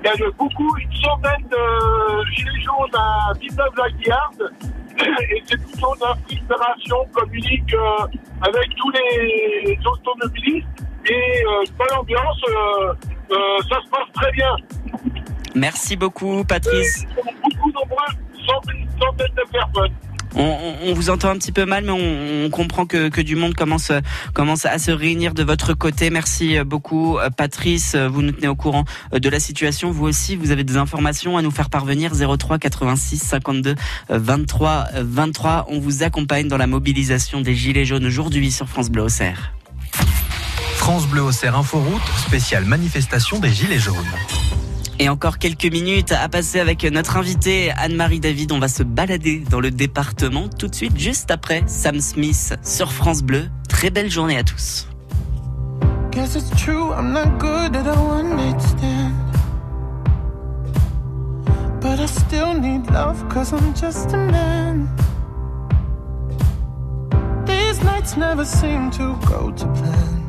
[0.02, 4.52] Il y a beaucoup, une centaine de gilets jaunes à Villeneuve-la-Guillarde.
[5.00, 8.08] Et c'est plutôt de la frustration communique euh,
[8.42, 10.68] avec tous les automobilistes.
[11.06, 12.94] Et euh, bonne ambiance, euh,
[13.32, 13.36] euh,
[13.70, 14.56] ça se passe très bien.
[15.56, 17.06] Merci beaucoup Patrice.
[17.10, 19.94] Ils sont beaucoup nombreux, centaines de personnes.
[20.36, 23.92] On, vous entend un petit peu mal, mais on, comprend que, du monde commence,
[24.34, 26.10] commence à se réunir de votre côté.
[26.10, 27.96] Merci beaucoup, Patrice.
[27.96, 29.92] Vous nous tenez au courant de la situation.
[29.92, 32.12] Vous aussi, vous avez des informations à nous faire parvenir.
[32.16, 33.76] 03 86 52
[34.12, 35.68] euh, 23 euh, 23.
[35.70, 39.54] On vous accompagne dans la mobilisation des Gilets jaunes aujourd'hui sur France Bleu Auxerre.
[40.78, 43.96] France Bleu Auxerre Inforoute, spéciale manifestation des Gilets jaunes.
[45.02, 48.52] Et encore quelques minutes à passer avec notre invité Anne-Marie David.
[48.52, 52.92] On va se balader dans le département tout de suite, juste après Sam Smith sur
[52.92, 53.50] France Bleu.
[53.70, 54.90] Très belle journée à tous.
[56.12, 59.14] Guess it's true, I'm not good at a one stand.
[61.80, 64.90] But I still need love, cause I'm just a man.
[67.46, 70.29] These nights never seem to go to plan.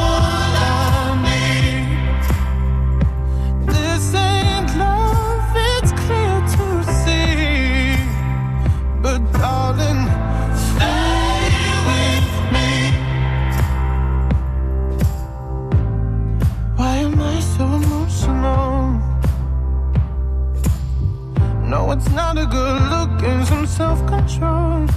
[21.93, 24.87] It's not a good look and some self control.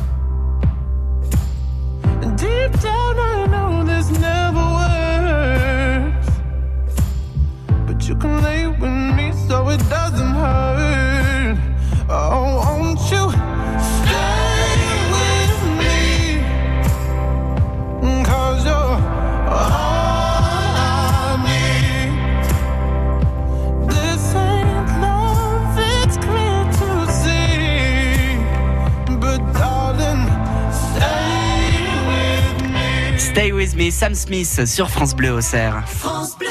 [2.36, 3.34] Deep down, I
[33.90, 35.82] Sam Smith sur France Bleu Auxerre.
[35.86, 36.48] France Bleu.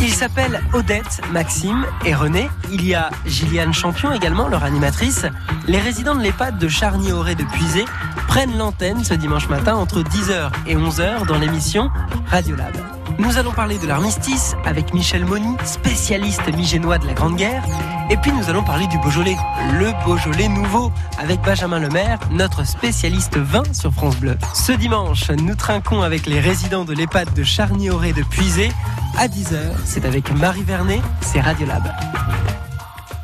[0.00, 2.48] Ils s'appellent Odette, Maxime et René.
[2.70, 5.26] Il y a Gilliane Champion également, leur animatrice.
[5.66, 7.84] Les résidents de l'EHPAD de Charny-Auré de Puisé
[8.28, 11.90] prennent l'antenne ce dimanche matin entre 10h et 11h dans l'émission
[12.28, 12.74] Radiolab.
[13.18, 17.64] Nous allons parler de l'armistice avec Michel Moni, spécialiste migénois de la Grande Guerre.
[18.10, 19.36] Et puis nous allons parler du Beaujolais,
[19.78, 24.36] le Beaujolais nouveau, avec Benjamin Lemaire, notre spécialiste vin sur France Bleu.
[24.52, 28.72] Ce dimanche, nous trinquons avec les résidents de l'EHPAD de Charny-Auré de Puisé.
[29.16, 31.84] À 10h, c'est avec Marie Vernet, c'est Radiolab.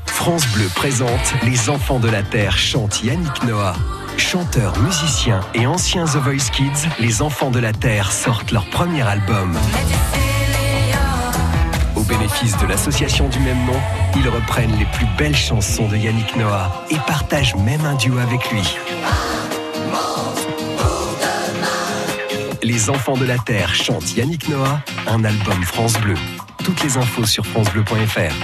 [0.07, 3.75] France Bleu présente Les Enfants de la Terre chantent Yannick Noah.
[4.19, 9.03] Chanteurs, musiciens et anciens The Voice Kids, Les Enfants de la Terre sortent leur premier
[9.03, 9.59] album.
[12.07, 13.81] Au bénéfice de l'association du même nom,
[14.15, 18.49] ils reprennent les plus belles chansons de Yannick Noah et partagent même un duo avec
[18.53, 18.63] lui.
[22.63, 26.15] Les Enfants de la Terre chantent Yannick Noah, un album France Bleu.
[26.63, 28.35] Toutes les infos sur francebleu.fr.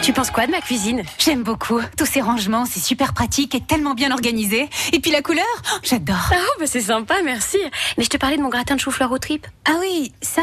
[0.00, 1.02] Tu penses quoi de ma cuisine?
[1.18, 1.80] J'aime beaucoup.
[1.98, 4.70] Tous ces rangements, c'est super pratique et tellement bien organisé.
[4.94, 5.44] Et puis la couleur,
[5.74, 6.30] oh, j'adore.
[6.32, 7.58] Ah, bah c'est sympa, merci.
[7.98, 9.46] Mais je te parlais de mon gratin de chou-fleur aux tripes.
[9.66, 10.42] Ah oui, ça.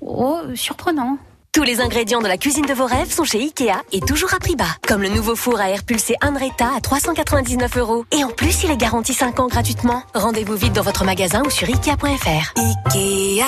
[0.00, 1.18] Oh, surprenant.
[1.52, 4.38] Tous les ingrédients de la cuisine de vos rêves sont chez Ikea et toujours à
[4.38, 4.76] prix bas.
[4.86, 8.04] Comme le nouveau four à air pulsé Andretta à 399 euros.
[8.12, 10.02] Et en plus, il est garanti 5 ans gratuitement.
[10.14, 12.54] Rendez-vous vite dans votre magasin ou sur Ikea.fr.
[12.56, 13.44] Ikea.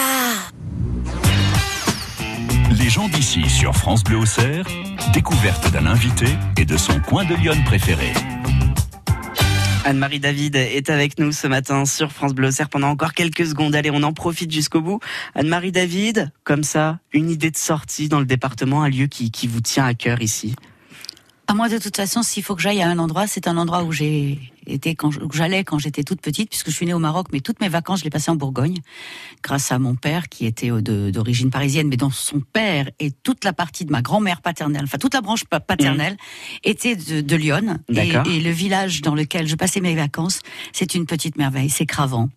[2.73, 4.67] Les gens d'ici sur France Bleu Auxerre,
[5.15, 6.27] découverte d'un invité
[6.59, 8.13] et de son coin de Lyon préféré.
[9.85, 13.75] Anne-Marie David est avec nous ce matin sur France Bleu Auxerre pendant encore quelques secondes.
[13.75, 15.01] Allez, on en profite jusqu'au bout.
[15.35, 19.49] Anne-Marie David, comme ça, une idée de sortie dans le département, un lieu qui, qui
[19.49, 20.55] vous tient à cœur ici
[21.49, 23.83] À moi, de toute façon, s'il faut que j'aille à un endroit, c'est un endroit
[23.83, 27.29] où j'ai été quand j'allais quand j'étais toute petite, puisque je suis née au Maroc,
[27.33, 28.79] mais toutes mes vacances, je les passais en Bourgogne,
[29.43, 33.45] grâce à mon père qui était euh, d'origine parisienne, mais dont son père et toute
[33.45, 36.17] la partie de ma grand-mère paternelle, enfin toute la branche pa- paternelle,
[36.65, 37.79] était de, de Lyon.
[37.89, 37.95] Et,
[38.27, 40.41] et le village dans lequel je passais mes vacances,
[40.73, 42.29] c'est une petite merveille, c'est Cravant.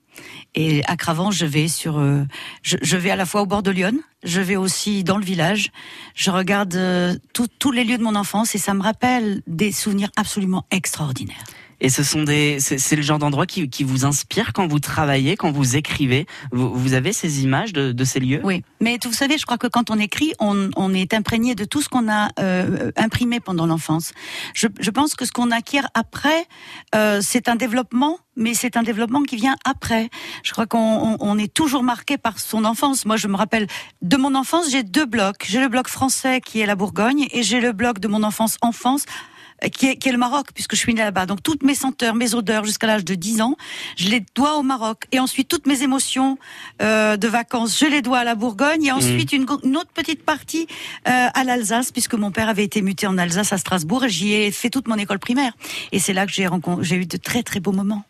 [0.53, 2.23] Et à Cravant, je vais sur, euh,
[2.61, 5.25] je, je vais à la fois au bord de Lyon, je vais aussi dans le
[5.25, 5.71] village.
[6.15, 10.09] Je regarde euh, tous les lieux de mon enfance et ça me rappelle des souvenirs
[10.15, 11.43] absolument extraordinaires.
[11.81, 15.51] Et ce sont des, c'est le genre d'endroit qui, vous inspire quand vous travaillez, quand
[15.51, 16.25] vous écrivez.
[16.51, 18.41] Vous, avez ces images de, ces lieux?
[18.43, 21.81] Oui, mais vous savez, je crois que quand on écrit, on, est imprégné de tout
[21.81, 24.13] ce qu'on a euh, imprimé pendant l'enfance.
[24.53, 26.45] Je, pense que ce qu'on acquiert après,
[26.93, 30.09] euh, c'est un développement, mais c'est un développement qui vient après.
[30.43, 33.05] Je crois qu'on on- on est toujours marqué par son enfance.
[33.05, 33.67] Moi, je me rappelle
[34.01, 35.45] de mon enfance, j'ai deux blocs.
[35.47, 38.57] J'ai le bloc français qui est la Bourgogne, et j'ai le bloc de mon enfance
[38.61, 39.05] enfance
[39.71, 41.25] qui est, qui est le Maroc, puisque je suis née là-bas.
[41.25, 43.55] Donc toutes mes senteurs, mes odeurs jusqu'à l'âge de 10 ans,
[43.95, 45.05] je les dois au Maroc.
[45.11, 46.37] Et ensuite, toutes mes émotions
[46.81, 48.85] euh, de vacances, je les dois à la Bourgogne.
[48.85, 50.67] Et ensuite, une, autre petite partie
[51.07, 54.05] euh, à l'Alsace, puisque mon père avait été muté en Alsace à Strasbourg.
[54.05, 55.53] Et j'y ai fait toute mon école primaire.
[55.91, 58.03] Et c'est là que j'ai eu de très très beaux moments.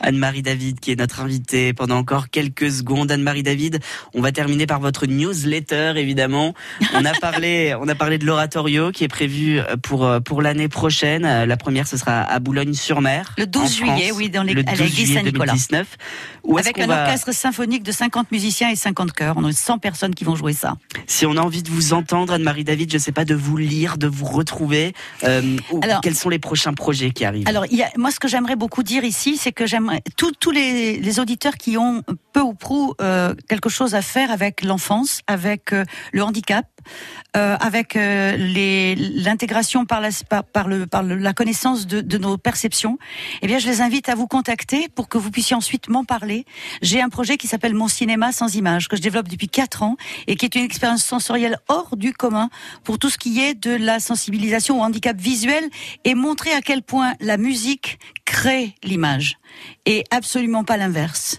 [0.00, 3.10] Anne-Marie David, qui est notre invitée pendant encore quelques secondes.
[3.12, 3.80] Anne-Marie David,
[4.14, 6.54] on va terminer par votre newsletter, évidemment.
[6.94, 11.22] On a parlé, on a parlé de l'oratorio qui est prévu pour, pour l'année prochaine.
[11.44, 13.34] La première, ce sera à Boulogne-sur-Mer.
[13.38, 15.52] Le 12 en juillet, France, oui, dans les- le à 12 l'église juillet Saint-Nicolas.
[15.52, 15.96] 2019.
[16.44, 19.34] Où est-ce Avec un va- orchestre symphonique de 50 musiciens et 50 chœurs.
[19.36, 20.76] On a 100 personnes qui vont jouer ça.
[21.06, 23.98] Si on a envie de vous entendre, Anne-Marie David, je sais pas, de vous lire,
[23.98, 24.94] de vous retrouver,
[25.24, 27.46] euh, ou- Alors- quels sont les prochains projets qui arrivent?
[27.48, 29.66] Alors, y a, moi, ce que j'aimerais beaucoup dire ici, c'est que
[30.16, 35.20] tous les auditeurs qui ont peu ou prou euh, quelque chose à faire avec l'enfance,
[35.26, 36.66] avec euh, le handicap,
[37.36, 42.98] euh, avec euh, l'intégration par, la, connaissance de, de nos perceptions,
[43.42, 46.44] eh bien, je les invite à vous contacter pour que vous puissiez ensuite m'en parler.
[46.82, 49.96] J'ai un projet qui s'appelle Mon cinéma sans images que je développe depuis quatre ans
[50.26, 52.50] et qui est une expérience sensorielle hors du commun
[52.84, 55.64] pour tout ce qui est de la sensibilisation au handicap visuel
[56.04, 59.38] et montrer à quel point la musique crée l'image
[59.86, 61.38] et absolument pas l'inverse.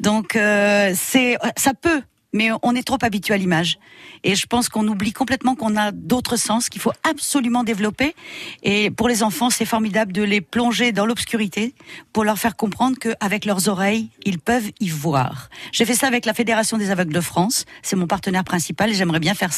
[0.00, 2.02] Donc euh, c'est ça peut,
[2.36, 3.78] mais on est trop habitué à l'image.
[4.22, 8.14] Et je pense qu'on oublie complètement qu'on a d'autres sens qu'il faut absolument développer.
[8.62, 11.74] Et pour les enfants, c'est formidable de les plonger dans l'obscurité
[12.12, 15.48] pour leur faire comprendre qu'avec leurs oreilles, ils peuvent y voir.
[15.72, 17.64] J'ai fait ça avec la Fédération des aveugles de France.
[17.82, 19.54] C'est mon partenaire principal et j'aimerais bien faire ça